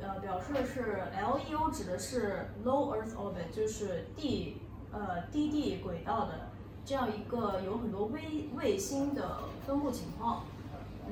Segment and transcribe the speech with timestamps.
[0.00, 4.60] 呃表示的是 LEO 指的是 Low Earth Orbit，就是地
[4.92, 6.50] 呃低地轨道的
[6.84, 10.44] 这样一个有很多卫卫星的分布情况。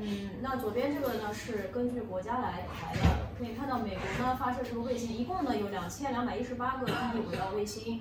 [0.00, 3.00] 嗯，那左边这个呢是根据国家来排的，
[3.36, 8.00] 可以看到美国呢发射这个卫星，一共呢有两千两百一十八个低地轨道卫星，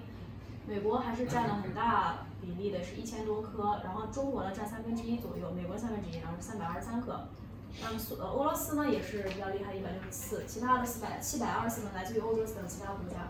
[0.68, 7.28] 美国还是占了很大比例的，是一千多颗，然后中国呢占三分之一左右，美国三分之一，然后是三百二十三颗。
[7.82, 13.28] 那么俄俄罗斯呢也是比较厉害，一百六十四，其他的四百七百二十四呢来自于欧洲等其他国家。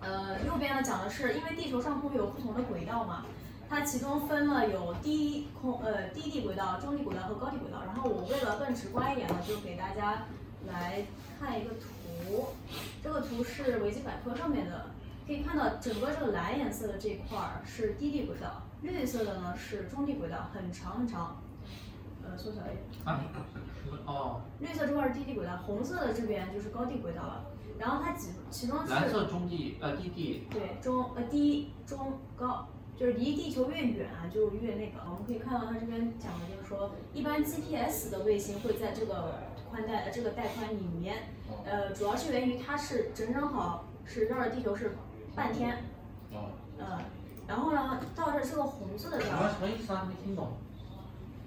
[0.00, 3.26] 呃，右边呢讲的是因为地球上空有不同的轨道嘛。
[3.68, 7.82] 它其中分了有低空呃低地轨道、中地轨道和高地轨道。
[7.86, 10.24] 然后我为了更直观一点呢，就给大家
[10.66, 11.04] 来
[11.38, 12.48] 看一个图。
[13.02, 14.86] 这个图是维基百科上面的，
[15.26, 21.40] 可以看到整个这个蓝颜色的这块儿是低地轨道，绿色的呢是中地轨道，很长很长。
[22.30, 22.78] 呃，缩小一点。
[23.04, 23.20] 啊。
[24.06, 24.40] 哦。
[24.60, 27.46] 绿色这块是低地轨道，红色的这边就是高地轨道了。
[27.78, 28.92] 然后它几其中是。
[28.92, 30.46] 蓝色中地呃低地。
[30.50, 32.68] 对，中呃低中高。
[32.98, 35.00] 就是离地球越远啊，就越那个。
[35.08, 39.32] 我们可以看到它这边讲的就是说，一般 GPS 的卫星会在这个
[39.70, 41.30] 宽带呃这个带宽里面，
[41.64, 44.98] 呃，主要是源于它是整整好是绕着地球是
[45.34, 45.78] 半天。
[46.34, 46.50] 哦。
[46.78, 46.98] 嗯，
[47.48, 49.48] 然后呢，到这是个红色的地方。
[49.48, 50.06] 什么意思啊？
[50.06, 50.48] 没听懂。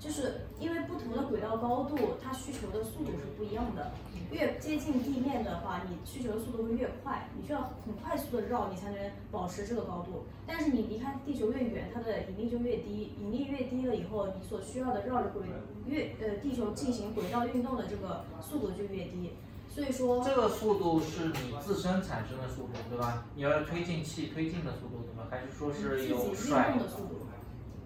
[0.03, 3.89] 就是因为不同的轨道高度，它需求的速度是不一样的。
[4.31, 8.99] 越接近地面的话，你需求的速度会越快，你需要很快速的绕，你才能
[9.31, 10.25] 保持这个高度。
[10.45, 15.43] 但是你离开地球越远，它的引力就越低，引力越低了以后，你所需要的绕着轨
[15.85, 19.31] 越呃地球进行轨道运动的这个速度就越低。
[19.69, 23.25] 所以说这个速度是你自身产生的速度，对吧？
[23.35, 25.27] 你要推进器推进的速度，对吧？
[25.31, 26.77] 还是说是有甩？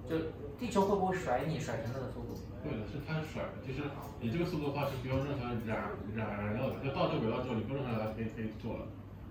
[0.09, 0.15] 就
[0.59, 2.35] 地球会不会甩你甩成那个速度？
[2.63, 3.83] 对的，是它甩，就是
[4.19, 5.77] 你这个速度的话是不用任何燃
[6.15, 8.87] 燃燃料的，就到这轨道之后你不用任何燃料可以可以做了。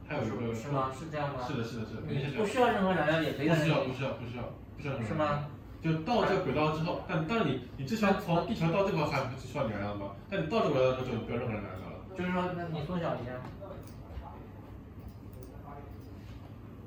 [0.08, 0.92] 还有一个是吗？
[0.94, 1.42] 是这样吗？
[1.46, 2.02] 是的，是的，是的。
[2.38, 3.48] 不需要任何燃料也可以。
[3.48, 4.44] 不需要，不需要，不需要，
[4.76, 5.02] 不需要。
[5.02, 5.48] 是吗？
[5.82, 10.12] 就到这轨道之后，但但是你你之前从地球到这块还不需要燃料吗？
[10.30, 11.98] 但你到这轨道之后就不要任何燃料了。
[12.16, 13.32] 就是说，那你缩小一下。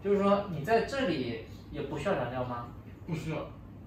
[0.01, 2.67] 就是说，你在这里也不需要燃料吗？
[3.05, 3.37] 不需要。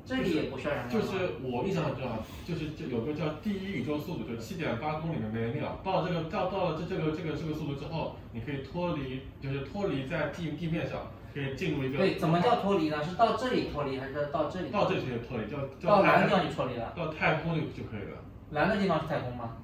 [0.04, 1.00] 这里也不需要燃料。
[1.00, 5.78] 就是我印象很重要，就是就有个叫第一宇宙速度，就七点八公里的每秒。
[5.84, 11.98] 到这个到到了这这个这个这个速度之后，你可以脱离，就是脱离在地地面上，可以进入一个。
[11.98, 13.02] 对，怎么叫脱离呢？
[13.04, 14.70] 是到这里脱离，还是到这里？
[14.70, 16.92] 到这里就脱离，叫到蓝的地方就脱离了。
[16.96, 18.18] 到太空就就可以了。
[18.50, 19.56] 蓝的地方是太空吗？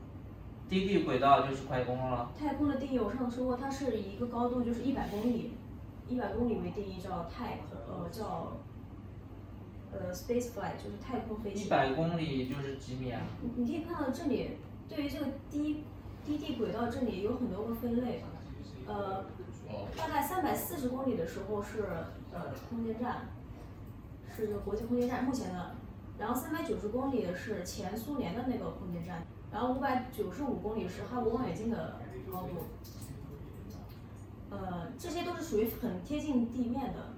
[0.68, 2.30] 低地轨道就是太空了。
[2.38, 5.52] 太空的定义我上次说过，它是一个高度就是一百公里，
[6.08, 8.52] 一百公里为定义叫太空，呃叫。
[10.00, 11.66] 呃，space flight 就是太空飞行。
[11.66, 13.20] 一百公里就是几米啊？
[13.42, 15.82] 你你可以看到这里，对于这个低
[16.24, 18.22] 低地轨道这里有很多个分类，
[18.86, 19.24] 呃，
[19.96, 21.84] 大概三百四十公里的时候是
[22.32, 23.28] 呃空间站，
[24.36, 25.74] 是个国际空间站，目前的。
[26.18, 31.96] 然后三百九十公里的是前苏联的那个空间站，然后五百九十五公里是哈勃望远镜的
[32.30, 32.66] 高度。
[34.50, 37.17] 呃，这些都是属于很贴近地面的。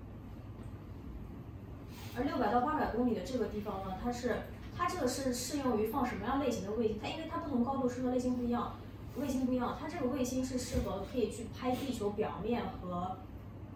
[2.17, 4.43] 而六百到八百公里的这个地方呢，它是
[4.77, 6.99] 它这个是适用于放什么样类型的卫星？
[7.01, 8.75] 它因为它不同高度适合类型不一样，
[9.17, 13.17] 卫星不一样，它这个卫星是适合可以去拍地球表面和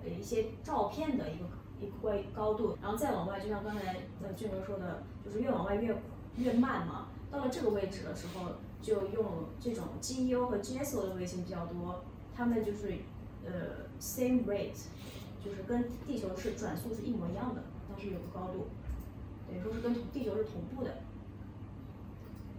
[0.03, 1.45] 呃一些照片的一个
[1.81, 5.97] 一个高度，然后再往外，就像刚才呃俊哥说的，就是越往外越
[6.37, 7.09] 越慢嘛。
[7.31, 9.25] 到了这个位置的时候，就用
[9.61, 12.95] 这种 GEO 和 GSO 的卫星比较多，它们就是
[13.45, 14.87] 呃 same rate，
[15.45, 17.63] 就是跟地球是转速是一模一样的。
[18.01, 18.69] 是有个高度，
[19.49, 20.91] 等于说是跟地球是同步的。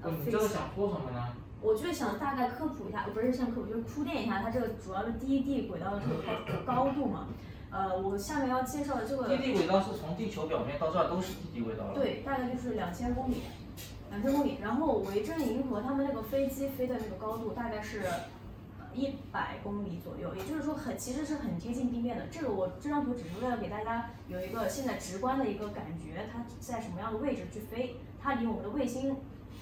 [0.06, 1.34] 你这个想说什么呢？
[1.62, 7.28] 我就是想大概科普一下，不是像科普，就是铺垫一下它这个主要的低地轨道的这个高度嘛。
[7.72, 9.36] 呃，我下面要介绍的这个。
[9.36, 11.94] 低地轨道是从地球表面到这儿都是低地轨道了。
[11.96, 13.42] 对，大概就是两千公里，
[14.12, 14.58] 两千公里。
[14.62, 18.04] 然后维珍银河他们那个飞机飞的那个高度大概是。
[18.96, 22.28] 一百公里左右，也就是说很其实是很贴近地面的。
[22.32, 29.16] 这个我这张图只是为了给大家有一个现在直观的一个感觉，它在什么样的位置去飞，它离我们的卫星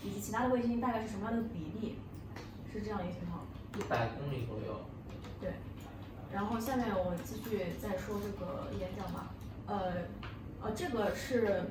[0.04, 1.96] 以及其他的卫星大概是什么样的比例，
[2.72, 3.44] 是这样一个情况。
[3.76, 4.80] 一百公里左右。
[5.42, 5.54] 对。
[6.32, 9.32] 然后下面我继续再说这个演讲吧。
[9.66, 9.94] 呃，
[10.62, 11.64] 呃，这个是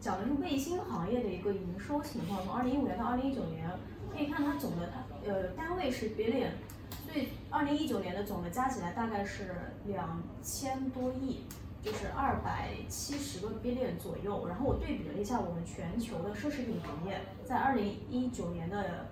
[0.00, 3.70] 讲的是卫星行业的一个营收情况，从二零一五年到二零一九年，
[4.12, 6.50] 可以看它总的它呃单位是 billion。
[7.10, 9.54] 所以，二零一九年的总的加起来大概是
[9.86, 11.40] 两千多亿，
[11.82, 14.46] 就是二百七十个 billion 左右。
[14.46, 19.06] 然后我对比了一下我们全球的奢侈品行业，在二零一九年的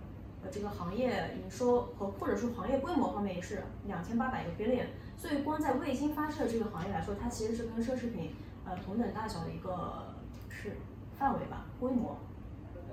[0.44, 8.34] 呃这个行业营收和或者说行业规模方面也是两千八百个 billion，所以光在卫星发射这个行业来说，它其实是跟奢侈品
[8.66, 10.14] 呃同等大小的一个
[10.50, 10.76] 是
[11.18, 12.18] 范围吧规模。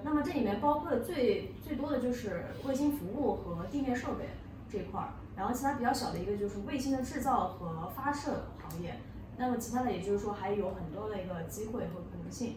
[0.02, 4.30] 那么这里面包括的最最多的就是卫星服务和地面设备
[4.74, 8.96] 这块儿，然后其他比较小的一个就是卫星的制造和发射行业。
[9.38, 12.56] 那么其他的也就是说还有很多的一个机会和可能性。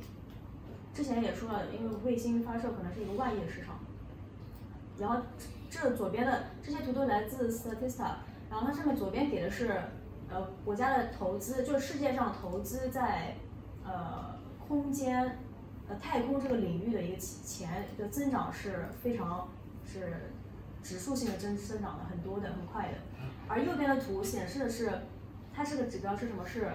[0.95, 3.75] 之前也说了，因为卫星发射可能是一个万亿的市场。
[4.99, 5.21] 然后
[5.69, 8.15] 这左边的这些图都来自 Statista，
[8.49, 9.79] 然后它上面左边给的是
[10.31, 13.37] 呃国家的投资，就世界上投资在
[13.85, 15.39] 呃空间
[15.87, 19.49] 呃太空这个领域的一个钱的增长是非常
[19.85, 20.33] 是
[20.87, 22.99] 指数性的增增长的很多的很快的，
[23.49, 24.93] 而右边的图显示的是
[25.53, 26.47] 它这个指标是什么？
[26.47, 26.71] 是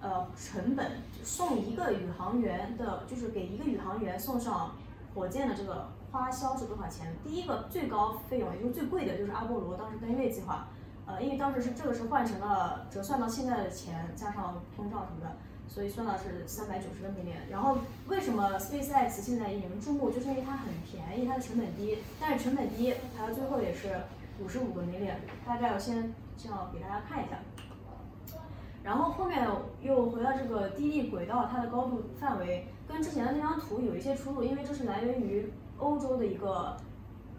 [0.00, 0.92] 呃成本
[1.24, 4.76] 送一个宇航员的，就是给一个宇航员送上
[5.14, 5.88] 火箭的这个。
[6.12, 7.16] 花销是多少钱？
[7.24, 10.68] 第一个最高费用，也就是最贵的，就是阿波罗当时登月计划，
[11.06, 15.36] 呃，因为当时是这个是换成了折算到现在的钱，加上通胀什么的，
[15.72, 17.30] 所以算到是三百九十个公里。
[17.50, 17.78] 然后
[18.08, 23.88] 为什么 SpaceX 现在引人注目，就是因为它很便宜，它的成本低，但是成本低，排到最后也是
[24.38, 25.08] 五十五个公里。
[25.46, 27.38] 大概我先这样给大家看一下。
[28.84, 29.48] 然后后面
[29.80, 35.50] 又回到这个低地轨道，它的高度范围跟之前的那张图有一些出入，因为这是来源于。
[35.78, 36.76] 欧洲的一个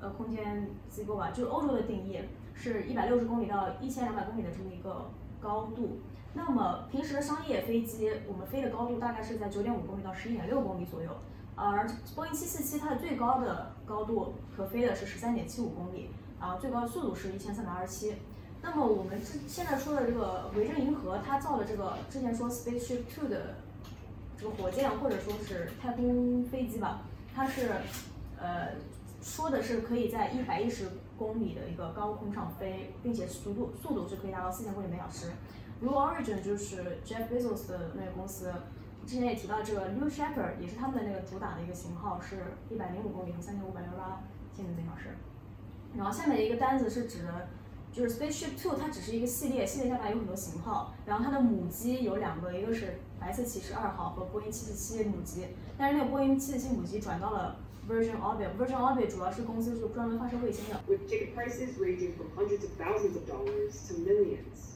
[0.01, 2.19] 呃空间机构吧，就是欧洲的定义
[2.53, 5.09] 是一百六十公里到一千两百公里的这么一个
[5.39, 6.01] 高度。
[6.33, 11.09] 那么平时的商业飞机，我们飞的高度大概是在九点五公里到十一点六公里左右，
[11.56, 16.09] 而波音七四七它的最高的高度可飞的是十三点七五公里，
[16.39, 18.15] 啊最高的速度是一千三百二十七。
[18.62, 23.56] 那么我们之现在说的这个维珍银河，它造的这个之前说 Spaceship Two 的
[24.38, 27.01] 这个火箭或者说是太空飞机吧，
[27.33, 27.71] 它是。
[28.35, 28.71] 呃，
[29.21, 35.27] 说的是可以在一百一十公里的一个高空上飞，并且速度速度是可以达到四千公里每小时。
[35.83, 38.50] 如 Origin 就是 Jeff Bezos 的那个公司，
[39.06, 42.38] 之前也提到这个 New Shepard 也是他们的那个主打的一个型号，是
[42.69, 44.24] 一百零五公里和三千五百六十八
[44.56, 45.09] 千米每小时。
[45.97, 47.50] 然后下面的一个单子是指的，
[47.91, 50.94] 就是 Spaceship Two，它只是一个系列，系列下来有很多型号。
[51.06, 55.47] 然后它的母机有两个，一个是白色骑士二号和波音七四七母机，
[55.77, 57.57] 但是那个波音七四七母机转到了。
[57.85, 60.80] Virgin Orbit，Virgin Orbit 主要是公司是专门发射卫星的。
[60.88, 64.72] With ticket prices ranging from hundreds of thousands of dollars to millions.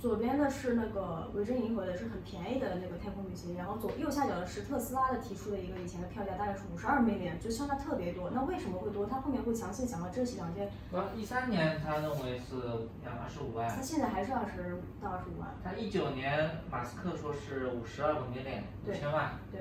[0.00, 3.54] 左边的是那个维珍银河的，是很便宜的那个太空旅行。
[3.56, 8.30] 然后左右下角的是特斯拉的提出的一个以前的票价，大概是五十二 million，就相差特别多。
[8.30, 9.04] 那为什么会多？
[9.04, 10.70] 他后面会详细讲到这两件。
[10.90, 12.56] 呃，一三年他认为是
[13.02, 13.68] 两二十五万。
[13.68, 15.54] 他现在还是二十到二十五万。
[15.62, 19.38] 他一九年马斯克说是五十二个 million，五千万。
[19.52, 19.60] 对。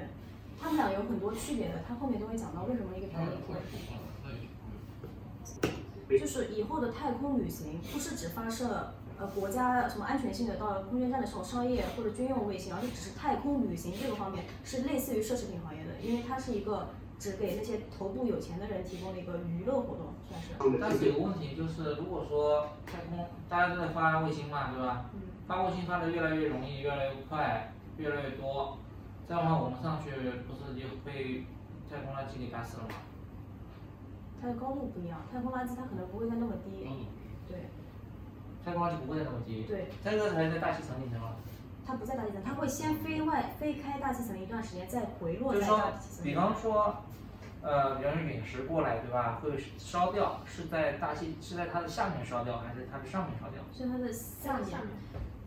[0.57, 3.57] 他们俩有很多区别的，他后面都会讲到为什么一个便宜贵。
[6.17, 16.87] 就是以后的太空旅行不是只发射呃国家什么安全性的到空间站的这种商业或者军用卫星，而且只是太空旅行这个方面是类似于奢侈品行业的，因为它是一个
[17.19, 20.77] 只给那些头部有钱的人提供的一个娱乐活动，算是。
[20.79, 25.05] 但是有个问题就是，如果说太空大家都在发卫星嘛，对吧？
[25.45, 28.77] 发卫星发的越来越容易，越来越快，越来越多。
[29.27, 30.11] 这样的话，我们上去
[30.47, 31.43] 不是就被
[31.89, 32.95] 太空垃圾给打死了吗？
[34.41, 36.87] 它的高度不一样，太空垃圾它可能不会在那么低。
[36.87, 37.05] 嗯
[37.49, 37.67] 对。
[38.69, 39.63] 太空垃圾不会在那么低。
[39.67, 39.87] 对。
[40.03, 41.35] 这个还在大气层里面吗？
[41.85, 46.23] 它不在大气层，它会先飞外飞开大气层一段时间，再回落在大气层。
[46.23, 46.97] 比方说，
[47.63, 49.39] 呃，比方说陨石过来，对吧？
[49.41, 53.63] 会烧掉，是在大气是在它的下面烧掉，还是它的上面烧掉？
[53.73, 54.87] 是它的下面。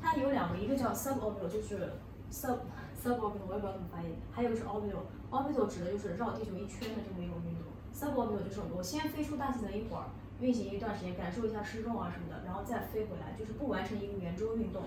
[0.02, 1.92] 它有两个，一个叫 suborbital，就是
[2.30, 2.58] sub。
[3.02, 7.66] Suborbital 我也不知道怎么发音，还有个是 orbital，orbital 指的就是绕地球一圈的这么一种运动。
[7.92, 10.06] Suborbital 就是我先飞出大气层一会儿，
[10.42, 14.82] 运行一段时间，感受一下失重啊什么的，然后再飞回来，就是不完成一个圆周运动。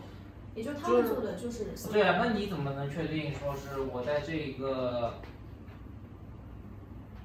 [0.54, 1.66] 也就是他们做的就是。
[1.92, 5.16] 对啊，那你怎么能确定说是我在这个？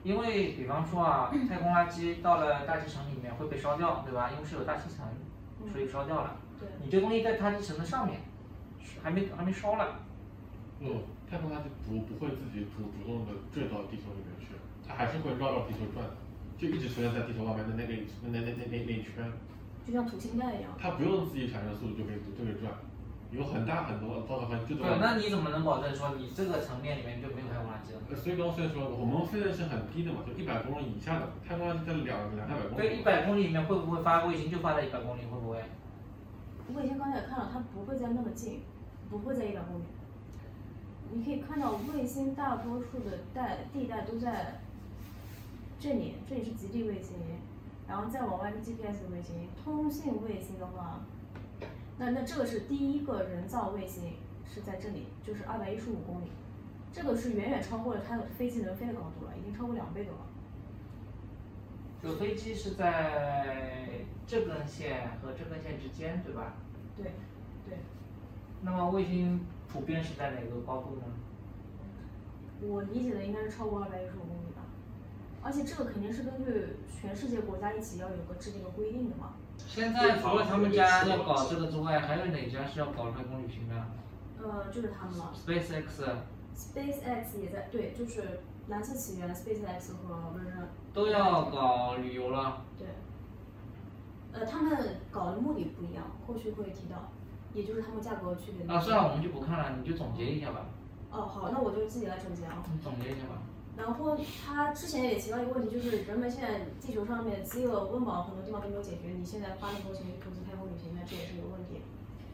[0.03, 4.31] 因为比方说啊，太空垃圾到了大气层里面会被烧掉，对吧？
[4.33, 5.05] 因为是有大气层，
[5.73, 6.37] 所以烧掉了。
[6.59, 6.69] 对。
[6.83, 8.21] 你这东西在大气层的上面，
[9.03, 10.01] 还没还没烧了。
[10.81, 14.55] 嗯，太空垃圾不不会自己主主动的坠到地球里面去，
[14.89, 16.17] 它还是会绕绕地球转的，
[16.61, 17.95] 就一直出现在地球外面的那那
[18.29, 19.33] 那那那那那一圈。
[19.87, 20.71] 就像土星带一样。
[20.79, 22.71] 它不用自己产生速度就可以就可以转，
[23.33, 24.77] 有很大很多包括很就。
[24.77, 28.15] 对，那你怎么能保证说你这个层面里面就没有太空垃圾了？
[28.15, 32.77] 所以刚才说我们飞的是很低的嘛，就一百公里以下的，太空垃圾在两两三百公里。
[32.77, 35.65] 对，一百公里里面会不会发卫星就发在一百公里会不会？
[36.77, 38.61] 卫星刚才也看了，它不会在那么近，
[39.09, 39.85] 不会在一百公里。
[41.13, 44.61] 你可以看到卫星大多数的带地带都在
[45.81, 47.17] 这里这里是极地卫星，
[47.89, 49.49] 然后再往外是 GPS 卫星。
[49.65, 51.01] 通信卫星的话，
[51.97, 54.13] 那那这个是第一个人造卫星，
[54.45, 56.27] 是在这里，就是二百一十五公里，
[56.93, 60.21] 这个是远远超过了它的飞机能飞的高度了，已经超过两倍多了。
[62.03, 63.89] 就飞机是在
[64.27, 66.53] 这根线和这根线之间，对吧？
[66.95, 67.13] 对，
[67.67, 67.79] 对。
[68.61, 71.03] 那么卫星普遍是在哪个高度呢？
[72.63, 74.50] 我理解的应该是超过二百一十五公里吧，
[75.43, 79.35] 而且这个肯定是根据全世界国家一起要有个制定的规定的嘛。
[79.67, 83.75] 现在除了他们家要搞这个之外，还有哪家是要搞太空旅行的
[84.43, 85.33] 呃，就是他们了。
[85.35, 85.85] ？SpaceX
[86.57, 92.63] SpaceX 也在，对，就是蓝色起源、SpaceX 和 Virgin 都要搞旅游了。
[92.79, 92.89] 对。
[94.33, 97.11] 呃，他们搞的目的不一样，后续会提到，
[97.53, 98.67] 也就是他们价格区别。
[98.67, 100.67] 啊，算了，我们就不看了，你就总结一下吧。
[101.11, 102.63] 哦，好，那我就自己来总结啊。
[102.73, 103.43] 你总结一下吧。
[103.81, 111.81] 然后他之前也提到一个问题，就是人们现在地球上面饥饿、温饱很多地方都没有解决，你现在花那么多钱去投资太空旅行，那这也是一个问题。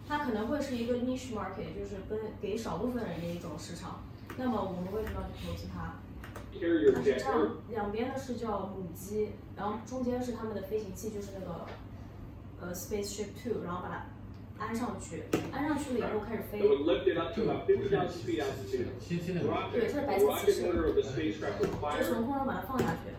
[0.09, 4.01] 它可能会是一个 niche market，就是跟给少部分人的一种市场。
[4.37, 5.95] 那么我们为什么要去投资它？
[6.95, 11.67] 它是这样，两边的是叫母机，然后中间是他们的飞行器，就是那个
[12.61, 14.07] 呃 spaceship two，然后把它
[14.59, 16.61] 安上去，安上去了以后开始飞。
[19.73, 20.63] 对，它是白色骑士。
[20.67, 21.59] motor of the spacecraft
[21.99, 23.13] 就从空中把它放下去，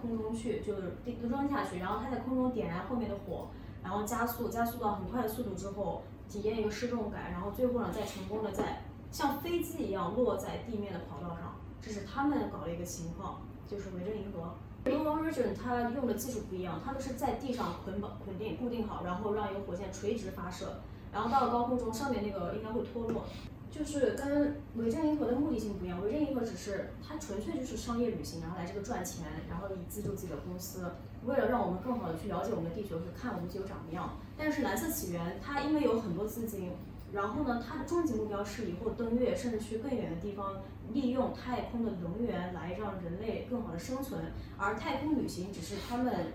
[0.00, 3.50] 空中去就是地扔下去，然后它在空中点燃后面的火，
[3.82, 14.54] 然后加速，加速到很快的速度之后，体验一个失重感，然后最后呢再成功的在像飞机一样落在地面的跑道上，这是他们搞的一个情况，就是维珍银河。
[14.84, 20.80] Blue Origin 它用的技术不一样，他们是在地上捆绑、捆定、固定好，然后让一个火箭垂直发射，
[21.12, 23.24] 然后到了高空中，上面那个应该会脱落。
[23.70, 30.90] 就是跟维珍银河的目的性不一样，维珍银河只是它纯粹就是商业旅行，然后来这个赚钱，然后以资助自己的公司，
[31.24, 34.18] 为了让我们更好的去了解我们的地球，去看我们地球长什么样。
[34.36, 36.72] 但是蓝色起源它因为有很多资金，
[37.12, 40.62] 然后呢，它的终极目标是以后登月，甚至去更远的地方，
[40.92, 44.32] 利用太空的能源来让人类更好的生存。
[44.56, 46.32] 而太空旅行只是他们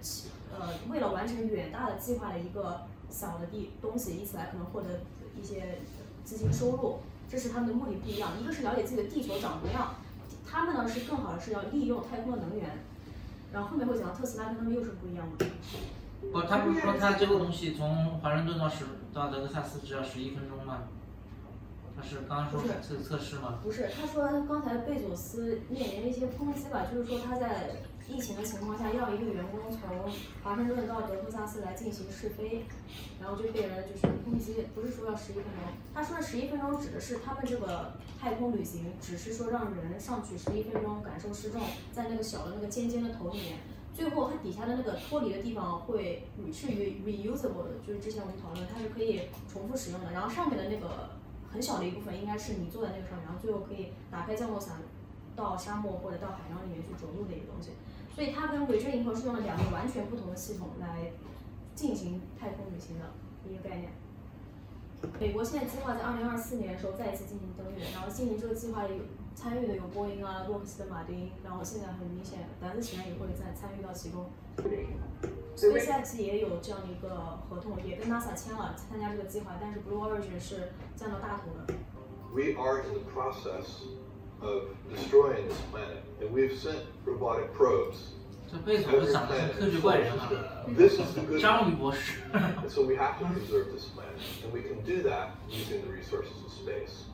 [0.54, 5.02] 呃为了完成远大的计划的一个小的地东西，以此来可能获得
[5.40, 5.80] 一些
[6.24, 7.00] 资金收入。
[7.30, 9.96] 这是他们的目的不一样，一个是了解自己的地球长什么样，
[10.46, 12.70] 他们呢是更好的是要利用太空的能源。
[13.54, 15.46] 然后后面会讲到特斯拉跟他们又是不一样的。
[16.34, 18.84] 不，他不是说他这个东西从华盛顿到十
[19.16, 20.84] 到德克萨斯只要十一分钟吗？
[21.96, 23.60] 他是刚刚说测测试吗？
[23.64, 27.78] 不是，他说刚才贝佐斯面临了一些抨击吧，就是说他在
[28.10, 30.12] 疫情的情况下要一个员工从
[30.44, 32.66] 华盛顿到德克萨斯来进行试飞，
[33.22, 41.62] 然后就被人就是抨击，不是说要十一分钟，他说的十一分钟指的是他们这个太空旅行，只是说让人上去十一分钟感受失重，
[41.94, 43.60] 在那个小的那个尖尖的头里面。
[43.96, 51.12] 最后它底下的那个脱离的地方会是 re reusable，就是之前我们讨论它是可以重复使用的，然后上面的那个
[51.50, 54.80] 很小的一部分应该是你坐在那个上面，然后最后可以打开降落伞
[55.34, 57.72] 到沙漠或者到海洋里面去着陆的一个东西。
[58.14, 61.12] 所以它跟维珍银河是用了两个完全不同的系统来
[61.74, 63.06] 进行太空旅行的
[63.50, 63.92] 一个概念。
[65.20, 68.96] 美国现在计划在二零二四年的时候再一次进行登月，然后进行这个计划有
[69.36, 74.26] 参与的有波音啊、洛克希德马丁，然后现在很明显蓝色起源也会在参与到其中。
[75.56, 81.74] SpaceX 也有这样的一个合同，也跟 NASA 签了参加这个计划，但是 Blue Origin 是占到大头的。
[82.34, 83.84] We are in the process
[84.42, 88.16] of destroying this planet, and we've sent robotic probes
[88.52, 90.30] 这贝 to 佐 every 斯长得像科学怪人啊
[90.68, 90.76] ，system.
[90.76, 92.20] This is the good 章鱼博士。
[92.68, 96.52] So we have to preserve this planet, and we can do that using the resources of
[96.52, 97.06] space.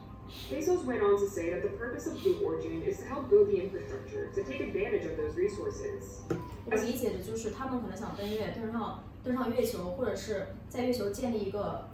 [0.49, 3.47] Bezos went on to say that the purpose of Blue Origin is to help build
[3.47, 6.21] the infrastructure to take advantage of those resources.
[6.65, 11.87] 我理解的就是他们可能想登月，登上登上月球，或者是在月球建立一个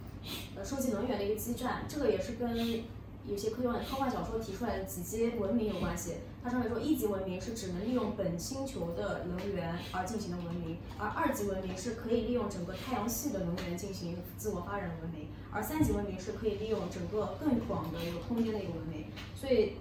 [0.56, 2.84] 呃收集能源的一个基站，这个也是跟
[3.27, 6.15] 有些科幻科幻小说提出来的几阶文明有关系。
[6.41, 19.07] 它上面说一级文明是只能利用本星球的能源而进行的文明，而二级文明是可以利用整个太阳系的能源进行自我发展的文明，而三级文明是可以利用整个更广的一个空间的一个文明。
[19.36, 19.74] 所以，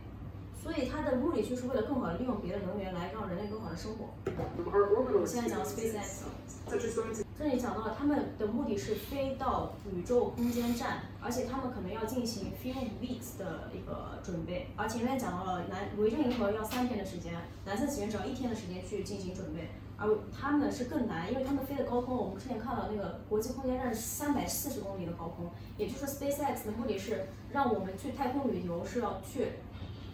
[0.61, 4.09] 所以它的目的就是为了更好的利用别的能源来让人类更好的生活。
[4.27, 6.25] 我现在讲 SpaceX。
[6.67, 14.69] Such as going to 这里讲到了他们的目的是飞到宇宙空间站，而且他们可能要进行 few weeks 的一个准备。
[14.75, 17.35] 而前面讲到了蓝维珍银河要三天的时间，
[17.67, 19.69] 蓝色起源只要一天的时间去进行准备，
[19.99, 29.49] 而他们是更难，因为他们飞的高空，我们之前看到那个国际空间站是三百四十公里的高空，也就是 SpaceX 的目的是让我们去太空旅游是要去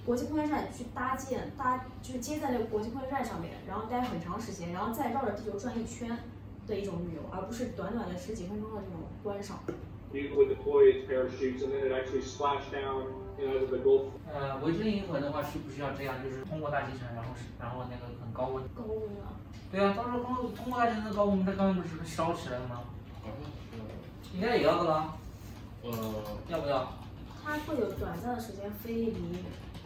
[0.04, 6.18] 国际空间站去搭建搭，就是接在那个国际空间站上面，然后待很长时间，然后再绕着地球转一圈
[6.72, 9.60] 的一种旅游，而不是短短的十几分钟的这种观赏。
[14.32, 16.22] 呃，维珍银河的话需不需要这样？
[16.24, 18.64] 就是通过大气层，然后是然后那个很高温。
[18.74, 19.36] 高温啊，
[19.70, 22.80] 对啊，到时候通过通过大气层的高温，它刚刚不是烧起来了吗？
[24.34, 25.14] 应该也要的啦，
[25.82, 25.90] 呃，
[26.48, 26.90] 要不要？
[27.44, 29.12] 它会有短暂的时间飞离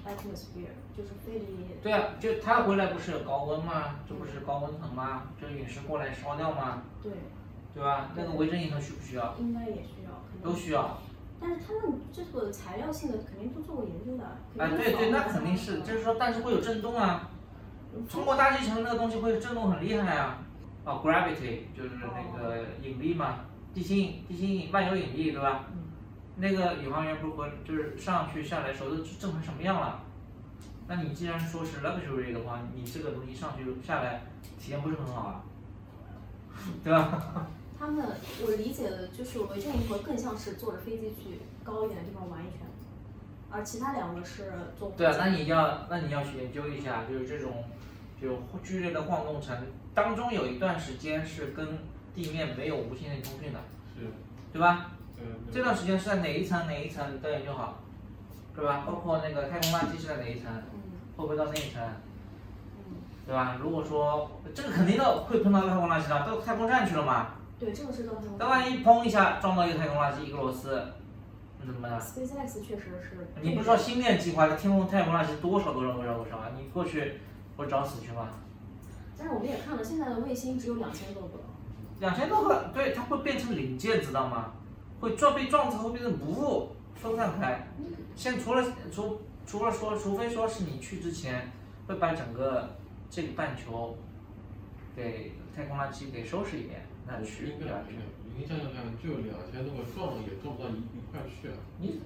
[0.06, 1.66] atmosphere，就是飞离。
[1.82, 3.96] 对啊，就他回来不是有高温吗？
[4.08, 5.25] 这不是高温层吗？
[5.40, 6.82] 这陨石过来烧掉吗？
[7.02, 7.12] 对，
[7.75, 8.10] 对吧？
[8.14, 9.34] 那个维珍银河需不需要？
[9.38, 10.98] 应该也需要，肯定都需要。
[11.38, 14.25] 但是他们这个材料性的肯定都做过研究的。
[14.25, 17.28] 啊，肯定对对，那肯定是，就是说，但是会有震动啊。
[18.10, 20.38] 通过大气层那个东西会震动很厉害啊。
[20.84, 23.40] 啊，gravity 就是那个引力嘛，
[23.75, 25.64] 地心引地心引万有引力对吧？
[25.72, 25.82] 嗯
[26.37, 30.02] 那个宇航员不是和就是上去下来时候都震成什么样了？
[30.88, 34.23] 那你既然说是 luxury 的话，你这个东西上去下来
[34.61, 35.45] 体验不是很好啊，
[36.85, 37.49] 对吧？
[37.78, 38.07] 他们
[38.43, 42.61] 我理解的就是维珍银河更像是坐着飞机去高一点的地方玩一圈，
[43.50, 44.93] 而其他两个是坐。
[44.97, 47.64] 对啊，那你要那你要去研究一下，就是这种
[48.21, 49.57] 就剧烈的晃动层
[49.93, 51.66] 当中有一段时间是跟
[52.14, 53.59] 地面没有无线电通讯的，
[53.99, 54.07] 是，
[54.52, 54.93] 对吧？
[55.18, 57.78] 呃，这段时间是在哪一层哪一层都研究好，
[58.54, 58.85] 对吧？
[58.87, 60.80] 包括那个太空垃圾是在哪一层，嗯
[61.16, 61.82] 会不会到那一层，
[62.88, 62.96] 嗯，
[63.26, 63.56] 对吧？
[63.61, 68.37] 如果说这个肯定的会碰到太空垃圾的，到太空站去了嘛，对，这个是到太空。
[68.38, 70.82] 那万一砰一下撞到一个太空垃圾一个螺丝，
[71.61, 73.26] 那怎么办？SpaceX 确实是。
[73.40, 76.50] 你不知道星链计划的天空太空垃圾多少多少多少多少啊？
[76.56, 77.20] 你过去
[77.56, 78.28] 不是找死去吗？
[79.18, 81.40] 但是我们也看了，现在的卫星只有两千多个。
[82.00, 84.52] 两千多个，对，它会变成零件，知道吗？
[85.00, 87.66] 会撞被撞之后变成不分散开。
[88.14, 91.52] 现在除了除除了说，除非说是你去之前
[91.87, 92.76] 会把整个
[93.11, 93.96] 这个半球
[94.96, 97.78] 给太空垃圾给收拾一遍，那去对吧？
[97.87, 98.00] 没有，
[98.37, 101.54] 您想想看，就两千多个撞了也撞不到一一块去啊。
[101.78, 102.00] 你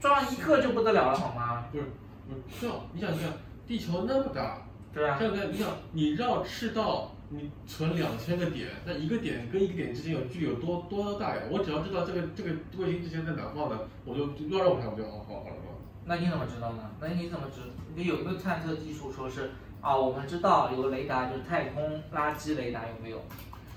[0.00, 1.64] 撞一个就不得了了好吗？
[1.72, 1.84] 不是，
[2.28, 3.32] 不是，这样你想想看，
[3.66, 11.42] 地球那么大，对啊，这个，你想你绕赤道，你存两千个点，那一个点跟一个点之间有距离有多多大呀？
[11.50, 15.74] 我只要知道这个这个卫星之前在哪放的，我就就绕绕它不就好好好了吗？
[16.04, 16.90] 那你怎么知道呢？
[17.00, 17.60] 那你怎么知？
[17.94, 19.96] 你有没有探测技术说是啊？
[19.96, 23.20] 我们知道有个雷达，就是太空垃圾雷达，有没有？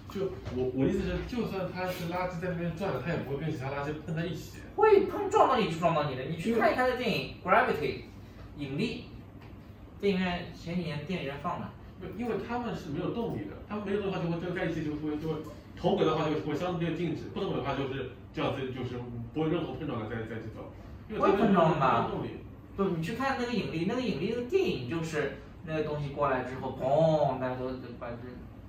[0.09, 4.59] 就我我的意思是，就算它是垃圾在那边转的，它也不会跟其他垃圾碰在一起。
[4.75, 6.23] 会碰撞到你就撞到你的。
[6.23, 7.79] 你去看一看这电影《Gravity》，
[8.57, 9.05] 引力，
[9.99, 11.67] 电影院前几年电影院放的。
[11.99, 15.35] 不因为他们是没有动力的，他们没有动力的话就会就在一起就会就会
[15.75, 18.99] 同轨的话就会相对静止，不同轨的话就是这样子就是
[19.33, 20.71] 不会任何碰撞的在在一起走，
[21.09, 22.37] 因为他们会碰撞吧没有动力。
[22.75, 28.17] 不，你去看那个引力，那个引力那个电影就是那个东西过来之后，砰，大家都都把这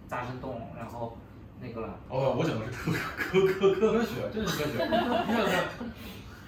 [0.07, 1.19] 砸成洞，然后
[1.61, 2.01] 那个了。
[2.09, 4.85] 哦，我讲的是科科科科科学，真是科学。
[5.29, 5.69] 你想想看，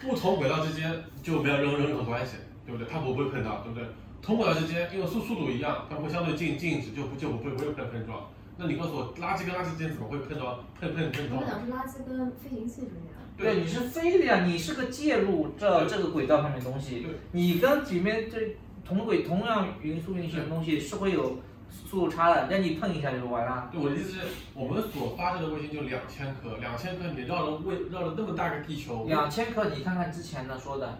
[0.01, 2.91] 不同轨道之间就没有任何任何关系，对不对？
[2.91, 3.87] 它不会碰到，对不对？
[4.23, 8.29] 同轨道之间，因为速速度一样，它们会相对静静止，就不就不会不会碰碰撞。
[8.57, 11.51] 那你告诉我，垃圾跟垃圾之间怎么会碰撞碰碰碰撞我们？
[11.51, 13.11] 讲是垃圾跟飞行器之间。
[13.37, 18.39] 对，你是飞的呀，你是个介入这这个轨道上面的东西对，你跟里面这
[18.85, 21.39] 同轨同样匀速运行的东西是会有
[21.71, 23.71] 速度差的，那你碰一下就完了。
[23.73, 24.19] 对，我的意思是，
[24.53, 30.99] 我们所发射的卫星就两千颗，两千颗你绕了卫绕了那么大个地球，两千颗，你看看之前的说的，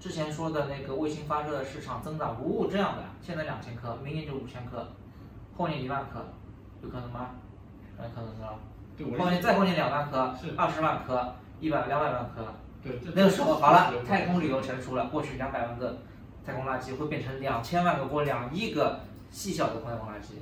[0.00, 4.88] 之前说的那个卫星发射的市场增长不误这样的，现在两千颗，明年就五千颗，
[5.56, 6.24] 后年一万颗，
[6.82, 7.32] 有可能吗？
[7.98, 8.48] 很可能的。
[8.96, 12.46] 对我的意思后年再后年两万颗是，二十万颗，一百两百万颗，
[12.82, 15.98] 对，那个时候好了，太空旅游成熟了，过去两百万个
[16.46, 20.32] 太空垃圾会变成两千万个或两亿个细小的太空垃圾。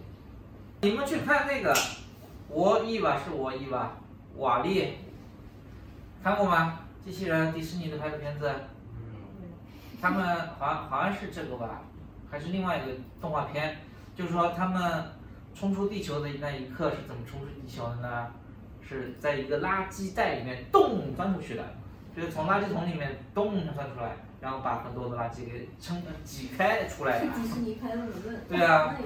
[0.82, 1.74] 你们去看那个，
[2.48, 3.96] 我亿吧是我亿吧，
[4.36, 4.94] 瓦力，
[6.22, 6.78] 看过吗？
[7.04, 8.52] 机器人，迪士尼的拍的片子，
[10.00, 10.24] 他们
[10.58, 11.82] 好像好像是这个吧，
[12.30, 13.76] 还是另外一个动画片，
[14.14, 15.04] 就是说他们
[15.54, 18.26] 冲出地球的那一刻是怎么冲出地球的呢？
[18.80, 21.62] 是在一个垃圾袋里面咚钻出去的，
[22.16, 27.40] 就是从垃圾桶里面咚钻出来，然后把很多的垃圾给撑挤开出来的是。
[27.42, 28.02] 迪士尼拍的。
[28.48, 28.96] 对啊？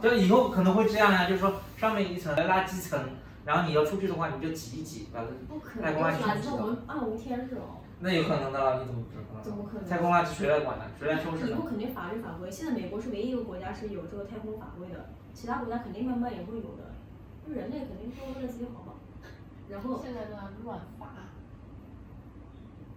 [0.00, 3.00] 对，以后可能会这样呀、就是说上面一层垃圾层，
[3.44, 7.82] 然后你要出去的话，你就挤一挤，把它不可能丢垃圾，空垃圾冲那我们暗无天日哦。
[7.98, 9.40] 那有可能的了，你怎么知道？
[9.42, 10.84] 怎么可能太空垃圾谁来管呢？
[10.98, 11.64] 谁来收拾呢以后？
[11.64, 16.92] 肯定法律法规，现在美国是唯一一个国家是有这个太空法规的，其他国家肯定慢慢也会有的。
[17.46, 18.92] 就人类肯定是为了自己好嘛。
[19.68, 21.08] 然后现在都在乱发，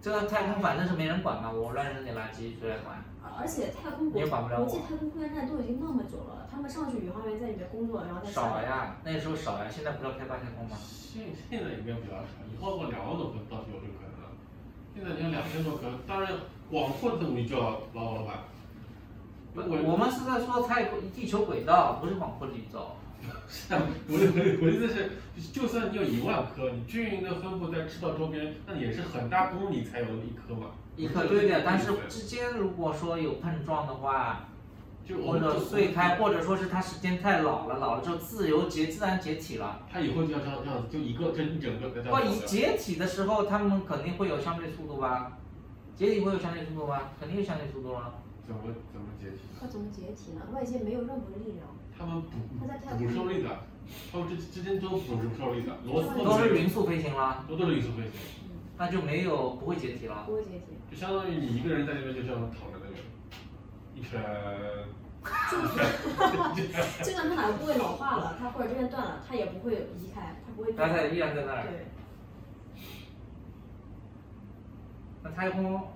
[0.02, 2.98] 这个太空反正是没人管嘛，我乱扔点垃圾谁来管？
[3.38, 8.30] 而且太空国国际太空空间站都已经那么久了，他们上去宇航员在里面工作，然后再。
[8.30, 10.76] 少呀，那时候少呀，现在不是要开发太空吗？
[10.80, 14.09] 现现在应该比较少，以后过两万多颗倒是有这个可能了。
[15.00, 16.30] 现在你看两千多颗，当然
[16.70, 18.44] 广阔的领域就要捞了吧？
[19.54, 22.96] 我我们是在说太空地球轨道，不是广阔的宇宙。
[23.48, 24.26] 是啊，我的
[24.60, 25.10] 我的意思是，
[25.52, 30.68] 就算你有一万颗，你均匀的分布在赤道周边，那也是很大公里才有一颗嘛。
[30.96, 34.48] 一颗对的，但是之间如果说有碰撞的话，
[35.10, 39.82] 就我或者碎开，或者说是它时间太老了，老了之后自由解自然解体了。
[39.90, 42.36] 它以后就要这样这样子，就一个跟一整个在这不，样走的。
[42.36, 45.38] 一解体的时候，它们肯定会有相对速度吧？
[45.96, 47.12] 解体会有相对速度吧？
[47.18, 48.14] 肯定有相对速度了。
[48.46, 49.38] 怎么怎么解体？
[49.60, 50.42] 它怎么解体呢？
[50.54, 51.66] 外界没有任何力量。
[51.98, 52.28] 他们不
[52.60, 53.48] 它在太空捕受力的，
[54.10, 58.12] 他们之之间都捕捕受力的，螺丝都是匀，速飞行了，都都是匀速飞行，
[58.78, 60.24] 那就没有不会解体了。
[60.26, 60.78] 不会解体。
[60.90, 63.04] 就相当于你一个人在那边就这样躺着那边，一圈，
[67.02, 70.88] 就算它哪个部位老化了，它或者这边断了，它也不会移开，它不会断。
[70.88, 71.62] 它在依然在那儿。
[71.62, 71.86] 对，
[75.22, 75.88] 那太空，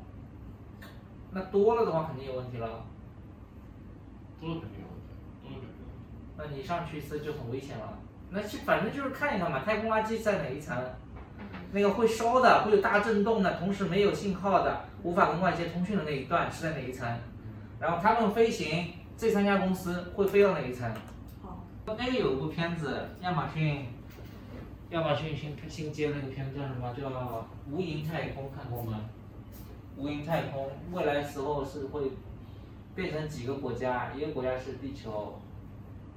[1.31, 2.85] 那多了的话肯定有问题了。
[4.38, 5.09] 多了肯定有问题，
[5.43, 5.79] 多了肯定有问题。
[6.37, 7.99] 那你上去一次就很危险了。
[8.29, 10.77] 那去反正就是看一看嘛，太空垃圾在哪一层，
[11.73, 17.09] 那个会烧的，会有大震动的，同时没有信号的，无法跟外界通讯的那一段是在哪一层？
[17.80, 20.90] 然后他们飞行，这三家公司会飞到哪一层？
[21.42, 23.87] 好，那个有一部片子，亚马逊，
[24.90, 26.94] 亚马逊新新接那个片子叫什么？
[26.94, 27.10] 叫
[27.70, 29.00] 《无垠太空》，看过吗？
[29.96, 32.12] 无垠太空，未来时候是会
[32.94, 35.40] 变成几个国家，一个国家是地球，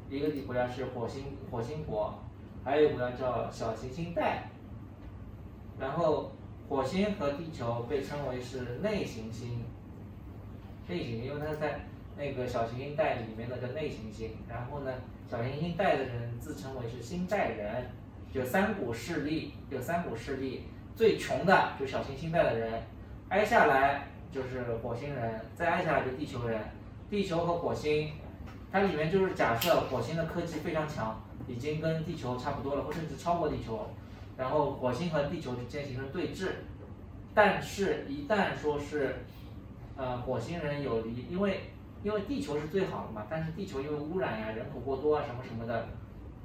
[0.10, 2.18] 一个国家是火星火星国，
[2.64, 4.50] 还有一个国家叫小行星带。
[5.80, 6.32] 然后
[6.68, 9.64] 火星和地球被称为是内行星，
[10.88, 11.82] 类型，因为它在
[12.18, 14.32] 那个小行星带里面那个内行星。
[14.48, 14.92] 然后呢，
[15.30, 17.86] 小行星带的人自称为是星带人，
[18.34, 20.64] 有三股势力，有三股势力，
[20.96, 22.82] 最穷的就小行星带的人，
[23.30, 26.60] 挨下来就是火星人，再挨下来就地球人。
[27.10, 28.12] 地球和火星，
[28.72, 33.90] 它里面就是假设火星的科技非常强，已经跟地球差不多了，或甚至超过地球。
[34.38, 36.50] 然后火星和地球之间形成对峙，
[37.34, 39.16] 但是，一旦说是，
[39.98, 41.62] 呃，火星人有离，因为
[42.04, 45.88] 因为地球是最好的嘛，但是地球因为污染呀、人口过多啊什么什么的，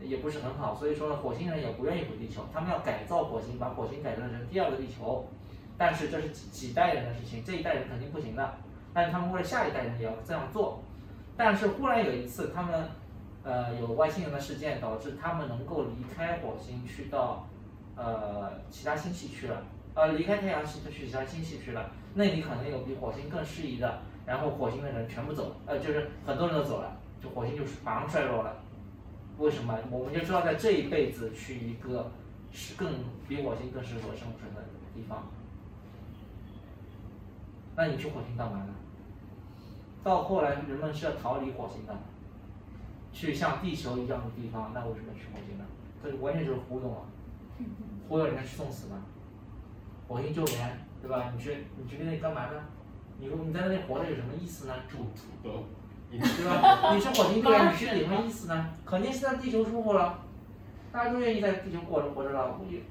[0.01, 5.29] 也不是很好，所以说呢，火星人也不愿意回地球，他们要改造火星，把火星改造成第二个地球，
[5.77, 8.55] 但是这是几几代人的事情，这一代人肯定不行的，
[8.95, 10.83] 但是他们为了下一代人也要这样做，
[11.37, 12.89] 但是忽然有一次他们，
[13.43, 17.47] 呃，有外星人的事件，导致他们能够离开火星去到。
[17.95, 19.63] 呃，其他星系去了，
[19.95, 28.57] 呃，离开太阳系就去其他星系去了，那里可能有比火星更适宜的，然后火星的人全部走，呃，就是很多人都走了，就火星就马上衰落了。
[29.39, 29.79] 为什么？
[29.91, 32.11] 我们就知道在这一辈子去一个
[32.53, 32.93] 是更
[33.29, 34.63] 比火星更适合生存的
[34.95, 35.27] 地方。
[37.75, 38.75] 那你去火星干嘛呢？
[40.05, 41.95] 到后来人们是要逃离火星的，
[43.13, 45.65] 去像地球一样的地方，那为什么去火星呢？
[46.03, 47.03] 这完全就是忽悠啊！
[48.09, 49.03] 忽悠人家去送死呢？
[50.13, 51.33] 火星救援，对吧？
[51.35, 52.61] 你去你去那里干嘛呢？
[53.19, 54.75] 你你在那里活着有什么意思呢？
[54.87, 55.65] 种土豆，
[56.11, 56.93] 对吧？
[56.93, 58.69] 你去火星救援，你去有什么意思呢？
[58.85, 60.19] 肯定是在地球舒服了，
[60.93, 62.85] 大家都愿意在地球过着活着了，估计，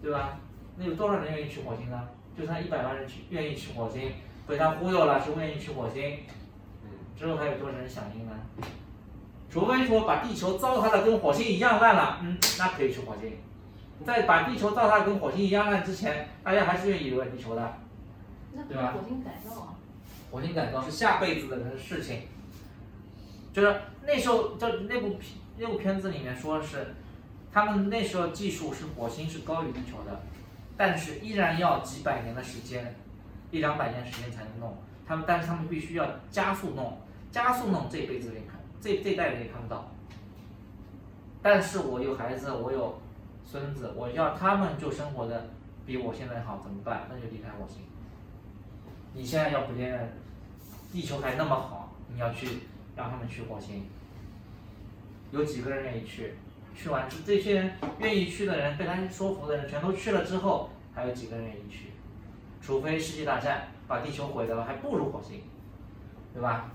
[0.00, 0.38] 对吧？
[0.78, 2.08] 那有多少人愿意去火星呢？
[2.34, 4.10] 就算一百万人去愿意去火星，
[4.46, 6.20] 被他忽悠了，是不愿意去火星，
[7.14, 8.32] 之后还有多少人响应呢？
[9.50, 13.30] 除非说把地球糟蹋的跟火星一样烂了，嗯，那可以去火星。
[14.04, 17.72] 在把地球糟蹋跟火星一样烂之前，大家还是愿意留在地球的。
[18.68, 19.74] 对吧火星改造啊。
[20.30, 22.22] 火星改造是下辈子的人的事情。
[23.52, 26.94] 就是那时候，就那部片那部片子里面说是，
[27.52, 30.20] 他们那时候技术是火星是高于地球的，
[30.76, 32.94] 但是依然要几百年的时间，
[33.50, 34.76] 一两百年时间才能弄。
[35.06, 36.98] 他们但是他们必须要加速弄，
[37.30, 39.90] 加速弄这辈子也看，这这代人也看不到。
[41.42, 43.01] 但是我有孩子，我有
[43.44, 45.48] 孙子，我要他们就生活的
[45.84, 47.06] 比我现在好，怎么办？
[47.10, 47.82] 那就离开火星。
[49.14, 50.12] 你现在要不连
[50.92, 52.48] 地球还那么好，你要去
[52.96, 53.84] 让他们去火星，
[55.30, 56.34] 有几个人愿意去？
[56.74, 61.90] 去完这这些人愿意去的人，被他说服的人全都去了之后，还有几个人愿意去？
[62.62, 65.42] 除非世界大战把地球毁掉了，还不如火星，
[66.32, 66.70] 对吧？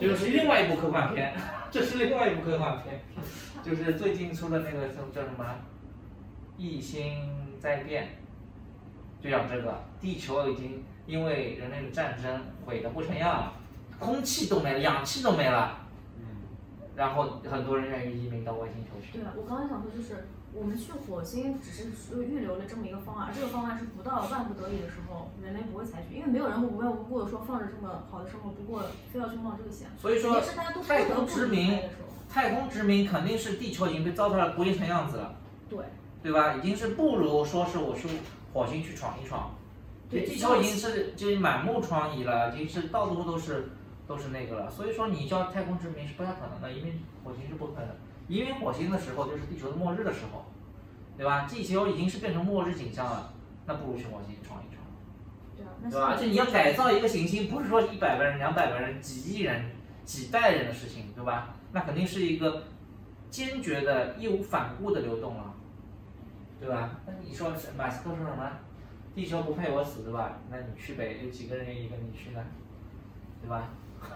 [0.00, 1.34] 这是另外一部科幻片，
[1.70, 3.00] 这是另外一部科幻片，
[3.62, 5.44] 就是最近出的那个叫叫什么
[6.56, 8.08] 《异星灾变》，
[9.22, 13.52] 就讲这个，地球已经因为人类的战争毁得不成样了，
[13.98, 15.78] 空气都没了，氧气都没了，
[16.94, 19.18] 然后很多人愿意移民到外星球去。
[19.18, 29.88] 对啊，我刚才想说就是，我们去火星只是说预留了这么一个方案，这个方案是不到万不得已的时候，人类不会采取，因为没有人无缘无故的说放着这么好的生活不过，非要去冒这个险。
[29.98, 31.80] 所以说也是大家都不太不离殖民。
[32.28, 35.34] 太空殖民肯定是地球已经被糟蹋的不成样子了，
[35.68, 35.78] 对，
[36.22, 36.54] 对吧？
[36.54, 38.06] 已经是不如说是我去
[38.52, 39.54] 火星去闯一闯，
[40.10, 43.70] 对地球已经是就是满目疮痍了，已经是到处都是
[44.06, 44.70] 都是那个了。
[44.70, 47.96] 所以说你叫太空殖民是不太可能的，移民火星是不可能的。
[48.28, 50.44] 移民火星的时候就是地球的末日的时候，
[51.16, 51.46] 对吧？
[51.48, 53.32] 地球已经是变成末日景象了，
[53.64, 54.84] 那不如去火星闯一闯。
[55.82, 56.08] 对吧？
[56.10, 59.64] 而且你要改造一个行星，不是说一百个人、两百个人、几亿人、
[60.04, 61.54] 几代人的事情，对吧？
[61.72, 62.64] 那肯定是一个
[63.30, 65.54] 坚决的、义无反顾的流动了，
[66.58, 66.90] 对吧？
[67.06, 68.50] 那你说马斯克说什么？
[69.14, 70.38] 地球不配我死，对吧？
[70.50, 72.44] 那你去呗，有几个人愿意跟你去呢？
[73.42, 73.68] 对吧？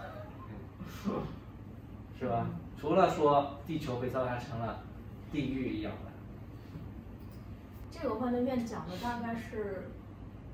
[2.19, 2.47] 是吧？
[2.79, 4.81] 除了说地球被糟蹋成了
[5.31, 6.11] 地狱一样的。
[7.91, 9.89] 这个幻灯片讲的大概是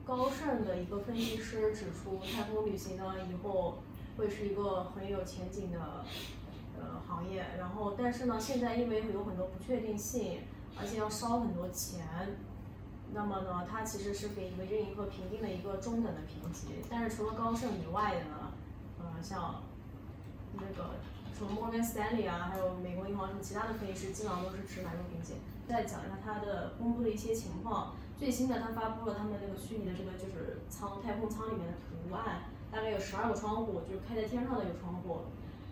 [0.06, 3.80] 高盛的一个分析师指出，太空旅行呢以后
[4.18, 6.04] 会是一个很有前景的
[6.80, 7.46] 呃行业。
[7.58, 10.42] 然后，但是呢，现在因为有很多不确定性，
[10.80, 12.06] 而且要烧很多钱，
[13.14, 16.68] 那么呢，它其实是给一个运营和评定的一个中等的评级。
[16.90, 18.54] 但是除了高盛以外的呢，
[19.00, 19.62] 呃，像
[20.54, 20.92] 那个
[21.38, 25.36] 什么摩根斯坦利啊，还有美国银行什么其他的分析师，基本上都是持买入评级。
[25.68, 35.22] 再讲一下它的公布的一些情况，最新的它发布了他们那个虚拟的这个就是舱太空舱里面的图案，大概有十二个窗户，就是开在天上的一个窗户，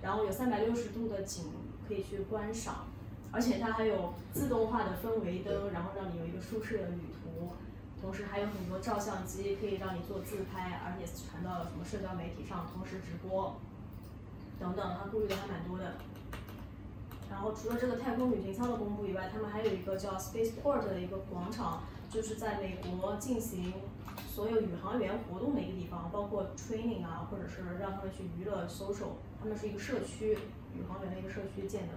[0.01, 1.45] 然后有三百六十度的景
[1.87, 2.85] 可以去观赏，
[3.31, 7.51] 而且它还有自动化的氛围灯，然后让你有一个舒适的旅途。
[7.99, 13.55] 同时还有很多照相机可以让你做自拍，而且传到什么社交媒体上，同时直播。
[14.59, 15.95] 等等，它顾虑的还蛮多的。
[17.29, 23.73] 然后除了这个太空旅行舱的公布以外，他们还有一个叫 Spaceport 的一个广场，就是在美国进行
[24.27, 30.37] 所有宇航员活动的一个地方，包括 training 啊，或者是让他们去娱乐 social，他们是一个社区，
[30.73, 31.93] 宇航员的一个社区建的。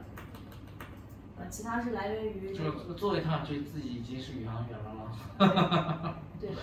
[1.38, 6.16] 呃，其他是来源于这个就做一趟，就自己已经是宇航员了吗。
[6.40, 6.57] 对的。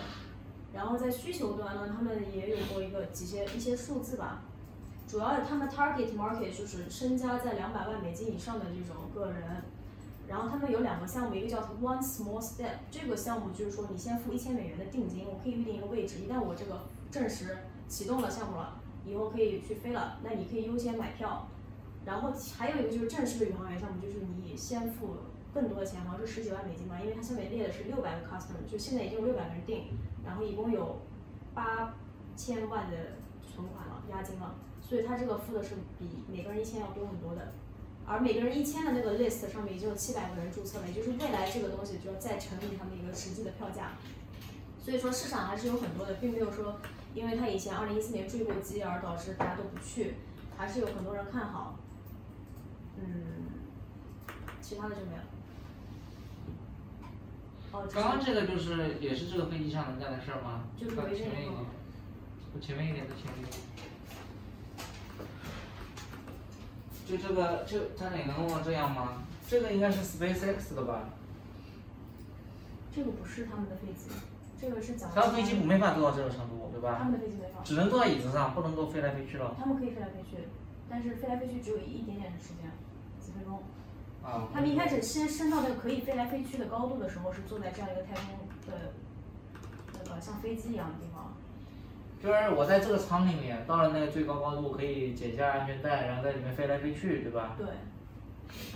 [0.74, 4.44] 然后在需求端呢，他们也有过一个几些一些数字吧，
[5.08, 9.64] 主要他们 target market 就是身家在两百万美金以上的这种个人。
[10.28, 21.48] 然后他们有两个项目，一个叫 One Small Step，这个项目就是说你先付一千美元的定金，我可以预定一个位置，一旦我这个证实启动了项目了，以后可以去飞了，那你可以优先买票。
[22.06, 25.18] 然后还有一个就是正式的宇航员项目，就是你先付
[25.54, 29.88] 更多的钱，好像是十几万美金吧，因为它下面列的是六百个 customer，就现在已经有六百个人订，
[30.26, 31.02] 然后一共有
[31.54, 31.96] 八
[32.36, 32.98] 千万的
[33.44, 37.52] 存款了，押金了，所以他这个付的是比每个人一千要多很多的。
[38.06, 43.98] 而每个人一千的那个 list 上面已经有七百个人注册了，也就是未来这个东西就要再乘以他们一个实际的票价。
[44.88, 46.80] 所以说市场还是有很多的，并没有说
[47.14, 50.14] 因为他以前二零一四年坠过机而导致大家都不去，
[50.56, 51.78] 还是有很多人看好。
[52.96, 53.48] 嗯，
[54.62, 55.20] 其他的就没有。
[57.74, 60.64] 哦，刚刚这个就是也是这个飞机上能干的事儿吗？
[60.80, 61.66] 就是前面一点，
[62.56, 63.62] 我前面一点，再前面一点。
[67.06, 69.22] 就这个，就它哪能弄到这样吗？
[69.50, 71.10] 这个应该是 SpaceX 的吧？
[72.96, 74.10] 这个不是他们的飞机，
[74.60, 77.06] 这个是讲它的飞机没法做到这种程度，对吧他？
[77.06, 79.56] 们的飞机没法，只能坐在椅子上，不能够飞来飞去了。
[79.60, 80.38] 他们可以飞来飞去，
[80.90, 82.72] 但是飞来飞去只有一点点的时间，
[83.20, 83.62] 几分钟。
[84.24, 84.50] 啊。
[84.54, 88.94] 他们一开始先升到那个可以飞来飞去的高度的时候，是坐在这样一个太空的
[89.94, 91.34] 那个像飞机一样的地方。
[92.22, 97.56] 就是我在这个舱里面，到了那个最高高度，可以解下安全带，然后在里面飞来飞去，对吧？
[97.58, 97.68] 对，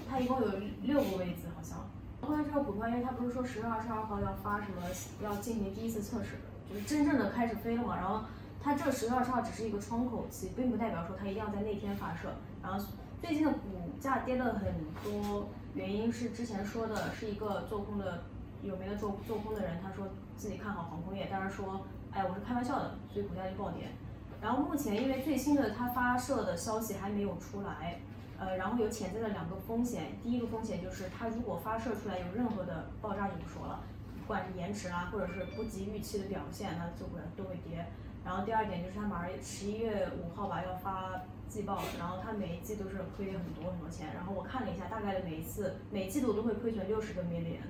[0.08, 0.48] 它一共有
[0.84, 1.90] 六个位置，好像。
[2.22, 4.82] 关于这个股票，因为它不是说十月二十二号要发什么，
[5.24, 6.38] 要进行第一次测试，
[6.70, 7.96] 就是真正的开始飞了嘛。
[7.96, 8.22] 然后
[8.62, 12.30] 它这十月二十号只是一个窗口期，并不代表说它一定要在那天发射。
[12.62, 12.84] 然后
[13.22, 18.24] 最近的股价跌了很多，原因是之前说的是一个做空的
[18.62, 20.08] 有名的做做空的人，他说
[20.38, 21.82] 自己看好航空业，但是说，
[22.12, 23.88] 哎，我是开玩笑的，所以股价就暴跌。
[24.40, 28.00] 然后目前因为最新的它发射的消息还没有出来，
[28.42, 33.82] 呃，然后有潜在的两个风险，第一个风险就是它如果发射出来有任何的爆炸就不说了，
[34.20, 37.86] 不管是延迟啊，或者是不及预期的表现，它就会都会跌。
[38.26, 44.08] 然后第二点就是它马上十一月五号吧要发季报，然后它每一季都是亏很多很多钱。
[44.16, 47.62] 然后我看了一下，大概的每一次每季度都会亏损六十个 million，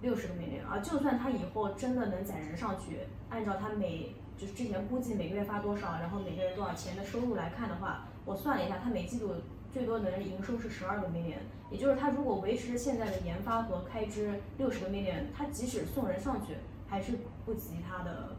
[0.00, 9.34] 六十个 million，而就算它以后真的能载人上去，按照它每就是之前估计每个月发多少，然后每个人多少钱的收入来看的话，我算了一下，它每季度
[9.72, 11.38] 最多能营收是十二个 million，
[11.70, 16.54] 也就是它如果维持现在的研发和开支六十个 million，它即使送人上去，
[16.88, 18.36] 还是不及它的，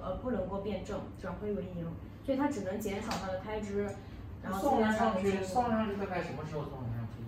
[0.00, 1.86] 呃不能够变正转亏为盈，
[2.24, 3.88] 所以它只能减少它的开支，
[4.42, 7.22] 然后送人上去，送人上去大概什么时候送人上去？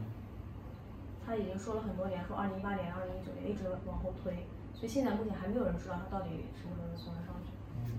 [1.26, 7.50] 他已经说了很多年，说二零一八年、二零一九年一直往后推，所以现在目前还没有人知道他到底什么时候能送人上去。
[7.76, 7.96] 嗯，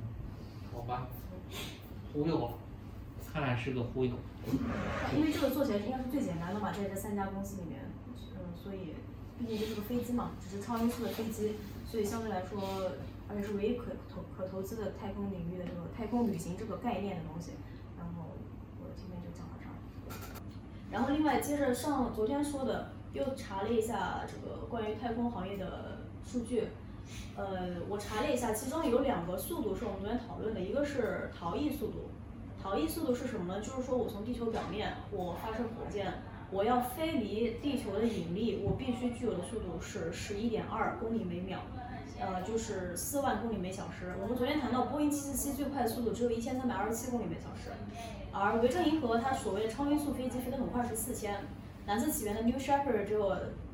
[0.71, 1.07] 好吧，
[2.13, 2.53] 忽悠我，
[3.35, 4.13] 看来是个忽悠。
[5.13, 7.81] 因为这个做起来应该是最简单的嘛，在这三家公司里面，
[8.31, 8.95] 嗯，所以
[9.37, 12.61] 毕竟这是个飞机嘛，只是超音速的飞机，所以相对来说，
[13.27, 17.51] 而且是唯一可投可投资的太空领域的这个太空旅行这个概念的东西。
[17.97, 18.23] 然后
[18.79, 19.75] 我今天就讲到这儿。
[20.89, 26.69] 然后另外接着上昨天说的，又查了一下这个关于太空行业的数据。
[27.35, 32.09] 呃，我查了一下，其中有两个速度是我们昨天讨论的，一个是逃逸速度，
[32.65, 33.61] 逃逸速度是什么呢？
[33.61, 36.11] 就是说我从地球表面，我发射火箭，
[36.49, 41.59] 我要飞离地球的引力，我必须具有的速度是十一点二公里每秒，
[42.19, 44.15] 呃，就是四万公里每小时。
[44.19, 47.69] 我们昨天谈到波音七四七最快速度只有一千三百二十七公里每小时，
[48.31, 51.39] 而维珍银河它所谓的超音速飞机飞得很快是四千，
[51.85, 53.29] 蓝色起源的 New Shepard 只有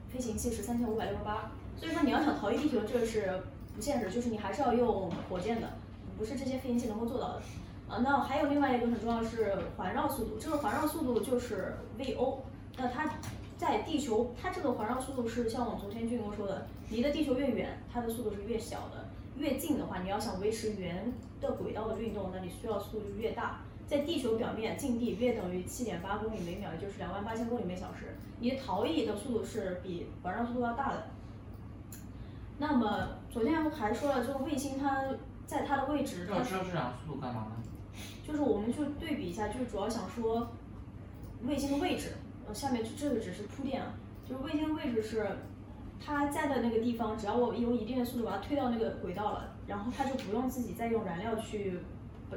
[0.10, 3.42] 飞行器是三千五百六十八，所以说你要想逃逸地球，这个是
[3.74, 5.70] 不现实，就是你还是要用火箭的，
[6.18, 7.42] 不是这些飞行器能够做到的。
[7.92, 12.38] 啊，那还有另外一个很重要是环绕速度，这个环绕速度就是 VO，
[12.78, 13.16] 那它
[13.58, 23.60] 在地球，它这个环绕速度是像我昨天俊哥说的，离的地球越远，它的速度是越小的，越近的话，你要想维持圆的轨道的运动，那你需要速度就越大。
[23.88, 31.08] 在地球表面近地约等于七点八公里每秒，也就是两万八千公里每小时，你的逃逸的速度是比环绕速度要大的。
[32.58, 35.04] 那么昨天还说了，这个卫星它
[35.46, 37.61] 在它的位置，它要知道这两个速度干嘛呢？
[38.24, 40.52] 就是我们就对比一下，就是主要想说
[41.44, 42.10] 卫星的位置，
[42.48, 43.94] 呃，下面这这个只是铺垫啊，
[44.28, 45.28] 就是卫星的位置是
[46.00, 51.80] 它在的那个地方，只要我有一定的速度把它推到那个轨道了，然后它就不用自己再用燃料去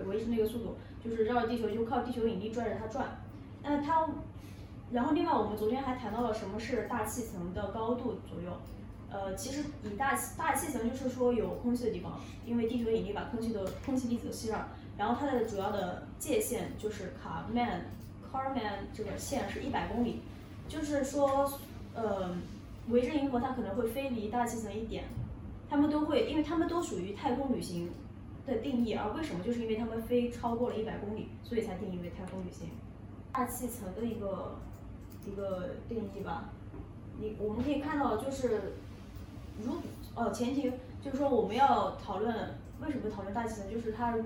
[0.07, 3.18] 维持那个速度，就是绕着地球就靠地球引力拽着它转。
[3.62, 4.09] 那它，
[4.90, 8.51] 然后另外我们昨天还谈到了什么是大气层的高度左右。
[9.11, 17.87] 呃，其实以大气大气层就是说有空气的地方，因为地球引力把空气的空气粒子吸上，然后它的主要的界限就是卡曼
[18.33, 20.21] Karman 这个线是一百公里，
[20.69, 21.53] 就是说，
[21.95, 22.31] 呃，
[22.89, 25.05] 维珍银河它可能会飞离大气层一点，
[25.69, 27.91] 它们都会，因为它们都属于太空旅行
[28.47, 29.43] 的定义，而为什么？
[29.45, 32.69] 就是因为它们飞超过了一百公里，所以才定义为太空旅行。
[33.33, 34.57] 大气层的一个
[35.27, 36.51] 一个定义吧，
[37.19, 38.75] 你我们可以看到就是。
[39.65, 39.77] 如
[40.17, 40.69] 呃前提
[41.01, 44.17] 就是说我们要讨论为什么讨论大气层，就是它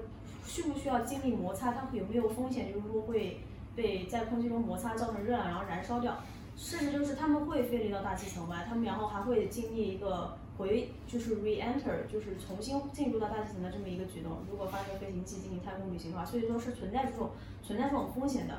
[0.44, 3.40] 需不需要经历摩擦，它有没有风险，就是说会
[3.76, 6.18] 被在空气中摩擦造成热量，然后燃烧掉。
[6.56, 14.38] 事实就是他们会飞离到大气层外，他们然后还会经历一个回就是 re-enter，就是重新进入到大气层的这么一个举动。
[14.50, 17.30] 如果发射飞行器进行太空旅行的话，所以说是存在这种
[17.62, 18.54] 存在这种风险的。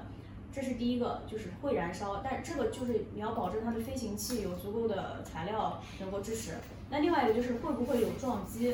[0.51, 6.53] 这是第一个，就是会燃烧，但这个就是你要保证它的飞行器有足够的材料能够支持。
[6.89, 8.73] 那另外一个就是会不会有撞击？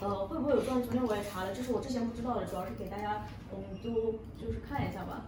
[0.00, 0.82] 呃，会不会有撞？
[0.82, 5.26] 昨天我也查了，这是我之前不知道的，主要是给大家，我们都就是看一下吧。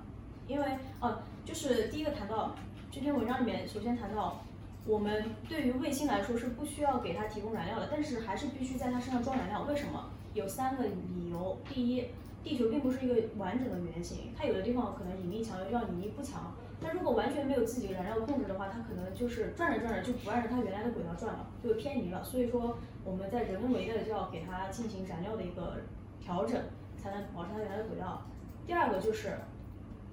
[0.48, 0.66] 因为
[1.00, 2.54] 哦，就是第一个谈到
[2.90, 4.40] 这篇文章里面，首先谈到
[4.86, 9.62] 我们对于卫星来说是不需要给它提供燃料的，但是还是必须在它身上装燃料。
[9.62, 10.10] 为什么？
[10.32, 11.58] 有三个理由。
[11.68, 12.06] 第一，
[12.42, 16.54] 地球并不是一个完整的圆形，它有的地方可能引力强，有的地方引力不强。
[16.82, 22.24] 那如果完全没有自己燃料控制的话，它可能就是转着转着就不按照它原来的轨道转了，就偏离了。
[22.24, 25.76] 所以说我们在人为的就要给它进行燃料的一个
[26.20, 26.60] 调整，
[26.96, 28.22] 才能保持它原来的轨道。
[28.66, 29.38] 第二个就是，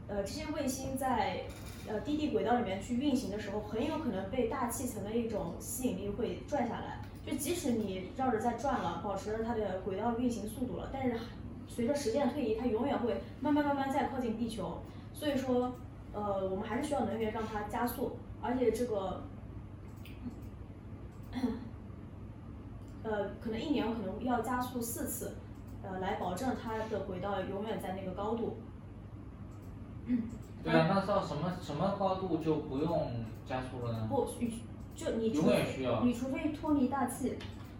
[0.07, 1.41] 呃，这些卫星在
[1.88, 7.01] 呃低地轨道里面去运行的时候，很有可能被大气层的一种吸引力会拽下来。
[7.26, 11.15] 就即使你绕着在转了，保持它的轨道运行速度了，但是
[11.67, 14.82] 随着时间的推移，它永远会慢慢慢慢再靠近地球。
[15.13, 15.74] 所以说。
[16.14, 19.22] 呃，我们还是需要能源让它加速，而且这个，
[23.03, 25.36] 呃，可能一年可能要加速四次，
[25.84, 28.57] 呃，来保证它的轨道永远在那个高度。
[30.64, 33.12] 对啊，那到什么什么高度就不用
[33.45, 34.07] 加速了呢？
[34.10, 34.28] 不，
[34.95, 37.38] 就你除永远需要你除非脱离大气，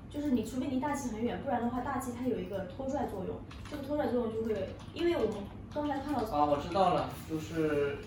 [0.09, 3.36] 就是你除非离大气很远，不然的话，大气它有一个拖拽作用，
[3.69, 5.34] 这个拖拽作用就会，因为我们
[5.73, 7.97] 刚才看到啊，我知道了，就是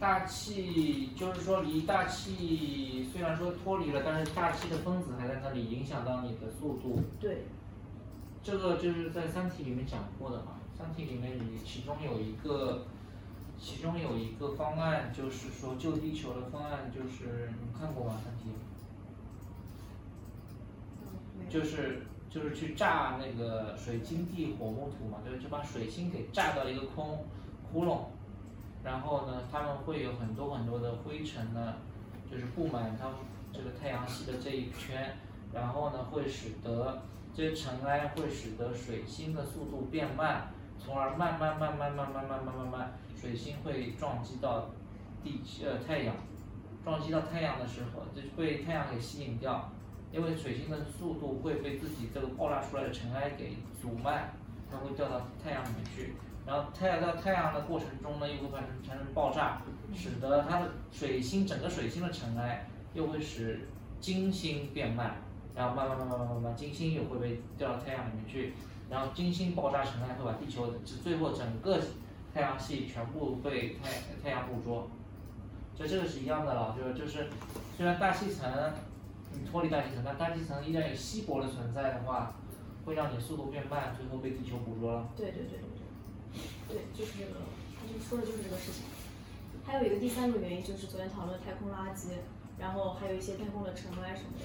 [0.00, 7.00] 大气就是说离大气虽然说脱离了，但是大气的分子还在那里影响到你的速度。
[7.20, 7.44] 对，
[8.42, 12.84] 这个就是在《三体》里面讲过的嘛，《三体》里面你其中有一个，
[13.58, 18.16] 其中有一个方案就是说救地球的方案，就是你看过吗？
[18.24, 18.50] 《三体》？
[21.50, 27.24] 就是就是去炸那个水晶地火木土嘛，就是就把水星给炸到一个空
[27.70, 28.00] 窟窿，
[28.84, 31.76] 然后呢，他们会有很多很多的灰尘呢，
[32.30, 33.08] 就是布满它
[33.52, 35.16] 这个太阳系的这一圈，
[35.52, 37.02] 然后呢，会使得
[37.34, 44.66] 这些尘埃会使得水星的速度变慢，从而慢慢慢慢慢慢慢慢慢慢，水星会撞击到
[45.22, 46.14] 地呃太阳，
[46.84, 49.70] 撞击到太阳的时候，就被太阳给吸引掉。
[50.12, 54.32] 因为水星的速度会被自己这个爆炸出来的尘埃给阻慢，
[54.70, 56.14] 它会掉到太阳里面去，
[56.46, 59.62] 然后太阳到太阳的过程中呢，又会发生产生爆炸，
[59.94, 63.68] 使得它的水星整个水星的尘埃又会使
[64.00, 65.16] 金星变慢，
[65.54, 68.54] 然后慢慢慢慢慢慢慢金星也会被掉到太阳里面去，
[68.90, 70.72] 然后金星爆炸尘埃会把地球
[71.02, 71.80] 最后整个
[72.32, 73.90] 太阳系全部被太
[74.22, 74.88] 太阳捕捉，
[75.74, 77.28] 就这个是一样的了，就是就是
[77.76, 78.52] 虽然大气层。
[79.36, 82.34] 你脱离大气层，但大气层依然有稀薄的存在的话，
[82.84, 85.08] 会让你速度变慢，最后被地球捕捉了。
[85.16, 85.58] 对对对
[86.68, 87.40] 对就是这个，
[87.78, 88.82] 他就说的就是这个事情。
[89.64, 92.08] 还有一个第三个原因就是昨天讨论太空垃圾，
[92.58, 94.44] 然后还有一些太空的尘埃什么的。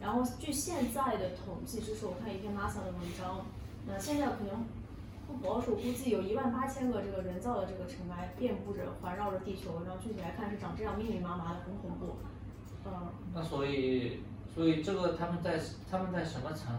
[0.00, 3.46] 然后据现在的统计，就是我看一篇 NASA 的文章，
[3.86, 4.66] 那现在可能
[5.26, 12.16] 不保守估计有一万八千个这个人造的这个尘埃遍布着环绕着地球，然后具体来看是长这样密密麻麻的，很恐怖。
[12.84, 12.92] 嗯，
[13.32, 14.20] 那所以，
[14.54, 15.58] 所以这个他们在
[15.88, 16.74] 他们在什么层？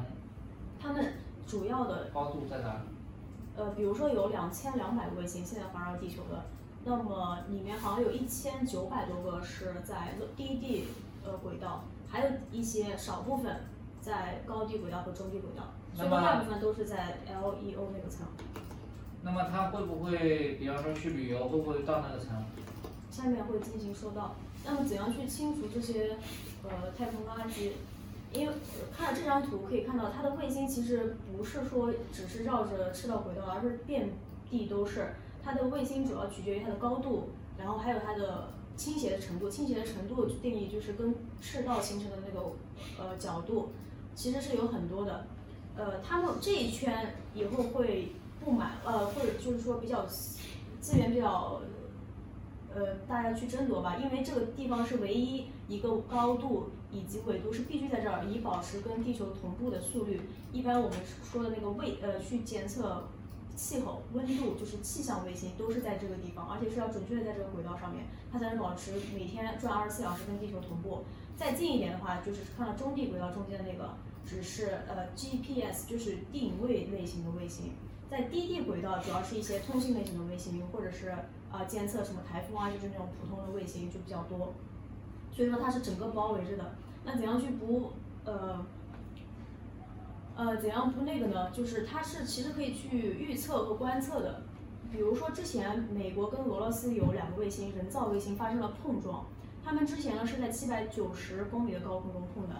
[0.80, 1.14] 他们
[1.48, 2.82] 主要的高度在哪？
[3.56, 6.43] 呃，比如说有两千两百个卫星现在环绕地球的，
[6.84, 10.86] 那么里面好像有一千九百多个是在低地
[11.24, 13.62] 呃轨道，还有一些少部分
[14.01, 15.64] 在高地轨道和中低轨道，
[15.95, 18.26] 所以大部分都是在 LEO 那个层。
[19.22, 22.43] 那么它会不会，比方说去旅游，会不会到那个层？
[23.10, 24.36] 下面会进行说到。
[24.66, 26.18] 那么怎样去清除这些
[26.64, 27.72] 呃太空垃圾？
[28.34, 28.53] 因为
[28.95, 34.09] 看这张图可以看到，它的卫星其实不是说只是绕着赤道轨道，而是遍
[34.49, 35.13] 地都是。
[35.43, 39.49] 它的卫星主要取决于它的高度，然后还有它的倾斜的程度。
[39.49, 42.47] 倾斜的程度定义就是跟赤道形成的那个
[42.97, 43.69] 呃角度，
[44.15, 45.25] 其实是有很多的。
[45.75, 48.13] 呃，它们这一圈以后会
[48.43, 50.05] 布满呃，或者就是说比较
[50.79, 51.61] 资源比较。
[52.75, 60.21] 呃，大家去争夺吧，因为这个地方是唯一一个高度以及纬度是必须在这儿，以保持跟地球同步的速率。
[60.51, 63.05] 一般我们说的那个卫呃去监测
[63.55, 71.03] 气候、温度，就是气象卫星都是在这个地方，而且是要准确的在这个轨道上面，它才能保持每天转二十四小时跟地球同步。
[71.36, 77.71] 再近一点的话，就是看到中地轨道中间的那个，只是呃 GPS，就是定位类型的卫星。
[78.11, 81.13] 在低地轨道主要是一些通信类型的卫星，或者是。
[81.53, 84.55] 啊，监测什么台风啊，就是那种普通的卫星就比较多，
[85.34, 86.75] 所以说它是整个包围着的。
[87.03, 87.91] 那怎样去不
[88.23, 88.65] 呃
[90.38, 91.51] 呃怎样不那个呢？
[91.51, 94.43] 就是它是其实可以去预测和观测的。
[94.91, 99.25] 比如说之前美国跟俄罗斯有两个卫星，人造卫星发生了碰撞，
[99.65, 102.55] 他们之前呢是在七百九十公里的高空中碰的，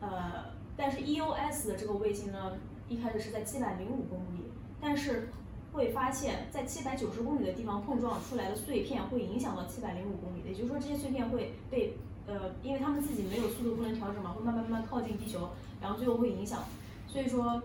[0.00, 0.44] 呃，
[0.76, 2.52] 但是 EOS 的这个卫星呢
[2.88, 4.50] 一开始是在七百零五公里，
[4.80, 5.28] 但是。
[5.74, 11.96] 会发现，在七百九十公里的地方碰撞出来的碎片会影响到七百零五公里，也就是说这些碎片会被
[12.28, 15.50] 呃，因为他们自己没有速度不能调整嘛，会慢慢慢慢靠近地球，
[15.82, 16.60] 然后最后会影响。
[17.08, 17.60] 所以说，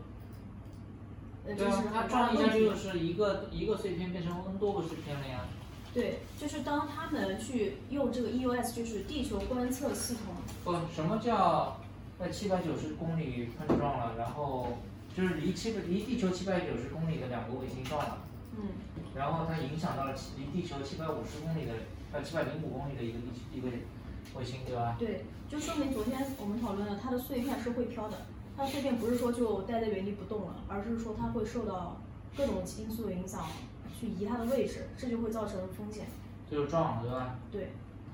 [1.45, 5.45] 呃，这是它撞一下就是一个一个碎片变成 N 多个碎片了呀。
[5.93, 10.33] 对，就是当他们去用这个 EOS，就是地球观测系统。
[10.63, 11.77] 不，什么叫
[12.19, 14.67] 在七百九十公里碰撞了，然后？
[15.15, 18.17] 就是离七百离地球七百九十公里的两个卫星撞了，
[18.55, 18.69] 嗯，
[19.15, 21.73] 然后它影响到了离地球七百五十公里的
[22.13, 23.67] 呃七百零五公里的一个地一个
[24.37, 24.95] 卫星，对吧？
[24.97, 28.17] 对，就说明昨天我们讨论的，它的碎片是会飘的，
[28.55, 31.99] 它的碎片不是说就待在原地不动了，而是说它会受到
[32.37, 33.45] 各种因素的影响，
[33.99, 36.05] 去移它的位置，这就会造成风险。
[36.49, 37.35] 就撞了，对吧？
[37.51, 37.69] 对，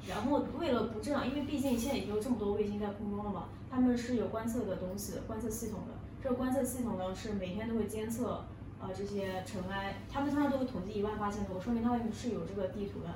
[0.08, 5.94] 然后为了不这样，因为毕竟现在已经有这么多卫星在空中了嘛，他们是有观测的东西，观测系统的。
[6.26, 8.44] 这个观测系统呢是每天都会监测，
[8.82, 13.14] 呃这些尘埃，他们通常都会统计一万八千多，说明他们是有这个地图的。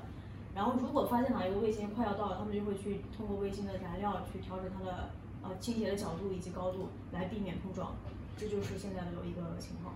[0.53, 5.09] 然后如果发现哪一个卫星快要到了，他们就会去通过卫星的燃料去调整它的
[5.41, 7.95] 呃倾斜的角度以及高度，来避免碰撞。
[8.37, 9.95] 这就是现在的一个情况。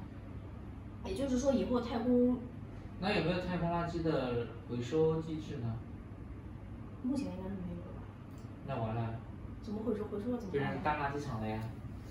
[1.05, 2.39] 也就是说，以后太空
[2.99, 5.71] 那有没有太空垃圾的回收机制呢？
[7.03, 8.01] 目前应该是没有的吧？
[8.65, 9.19] 那完了，
[9.61, 10.03] 怎么回收？
[10.05, 11.61] 回收了怎么变办成大垃圾场了呀，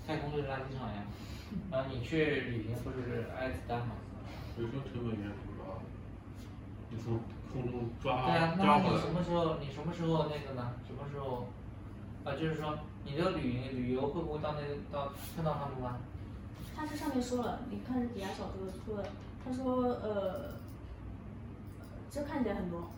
[0.05, 1.03] 太空就是垃圾场呀。
[1.71, 3.93] 然后你去旅行不是挨子弹吗？
[4.57, 5.85] 回收成本也挺高的，
[6.89, 7.19] 你从
[7.51, 10.73] 空中抓对啊，那抓回来么你什，么时候你什么时候那个呢？
[10.87, 11.47] 什么时候？
[12.23, 15.97] 啊，就是说你这个旅旅游会不会到那个到看到他们吗？
[16.75, 19.09] 他这上面说了，你看底下小哥说的，
[19.43, 20.53] 他说呃，
[22.09, 22.89] 这看起来很多，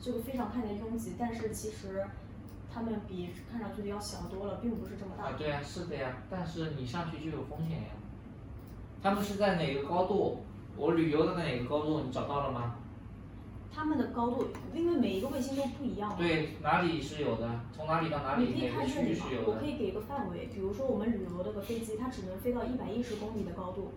[0.00, 2.04] 这个非常看起来拥挤，但是其实
[2.76, 5.24] 他们比看上去的要小多了，并不是这么大。
[5.24, 7.88] 啊，对呀、是的呀，但是你上去就有风险呀。
[9.02, 10.42] 他们是在哪个高度？
[10.76, 12.02] 我旅游的哪个高度？
[12.02, 12.74] 你找到了吗？
[13.72, 16.16] 他们的高度，因为每一个卫星都不一样嘛。
[16.18, 17.48] 对，哪里是有的？
[17.74, 18.44] 从哪里到哪里？
[18.44, 19.64] 你可以看这里嘛域是有，的我可？
[19.64, 23.92] 以给一个范围，比如说我们旅游的个飞机，它只能飞到一百一十公里的高度，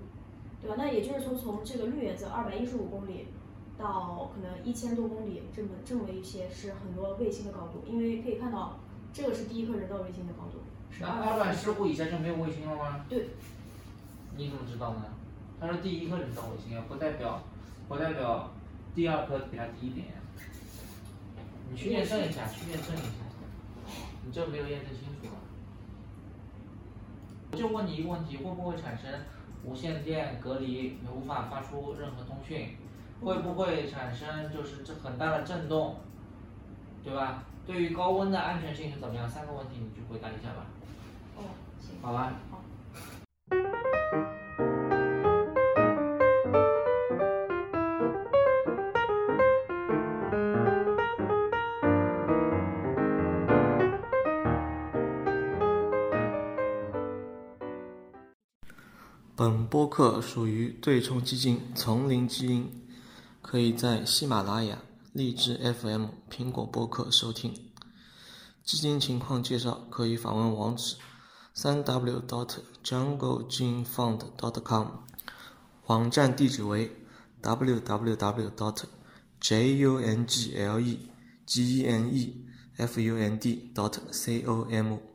[0.61, 0.75] 对吧？
[0.77, 3.27] 那也就是说，从这个绿原色二百一十五公里
[3.79, 8.77] 到可能一千多公里，这么这么一些是很多卫星的高度，因为可以看到
[9.13, 10.59] 这个是第一颗人造卫星的高度，
[10.91, 11.83] 是那二百十五。
[11.83, 13.05] 五以下就没有卫星了吗？
[13.07, 13.29] 对，
[14.35, 15.05] 你怎么知道呢？
[15.61, 17.41] 它是第一颗人造卫星啊，不代表
[17.87, 18.51] 不代表
[18.93, 20.13] 第二颗比它低一点呀。
[21.71, 23.05] 你去验证一下，去验证一下，
[24.25, 25.39] 你这没有验证清楚啊。
[27.51, 29.09] 我就问你一个问题，会不会产生
[29.63, 32.75] 无线电隔离，你无法发出任何通讯？
[33.21, 35.97] 会不会产生就是这很大的震动，
[37.03, 37.43] 对吧？
[37.67, 39.29] 对于高温的安全性是怎么样？
[39.29, 40.65] 三个问题你去回答一下吧，
[41.37, 41.43] 哦，
[41.79, 42.01] 行。
[42.01, 42.33] 好吧？
[42.49, 42.63] 好。
[59.35, 62.69] 本播客属于对冲基金丛林基因，
[63.49, 64.77] 可以在喜马拉雅、
[65.11, 67.51] 荔枝 FM、苹果播客收听。
[68.63, 70.97] 基金情况介绍可以访问网址：
[71.55, 74.89] 三 w dot junglegenefund dot com，
[75.87, 76.95] 网站地址为
[77.41, 78.83] www dot
[79.41, 80.99] jungle
[81.47, 82.35] genefund
[83.73, 83.97] dot
[84.77, 85.08] com。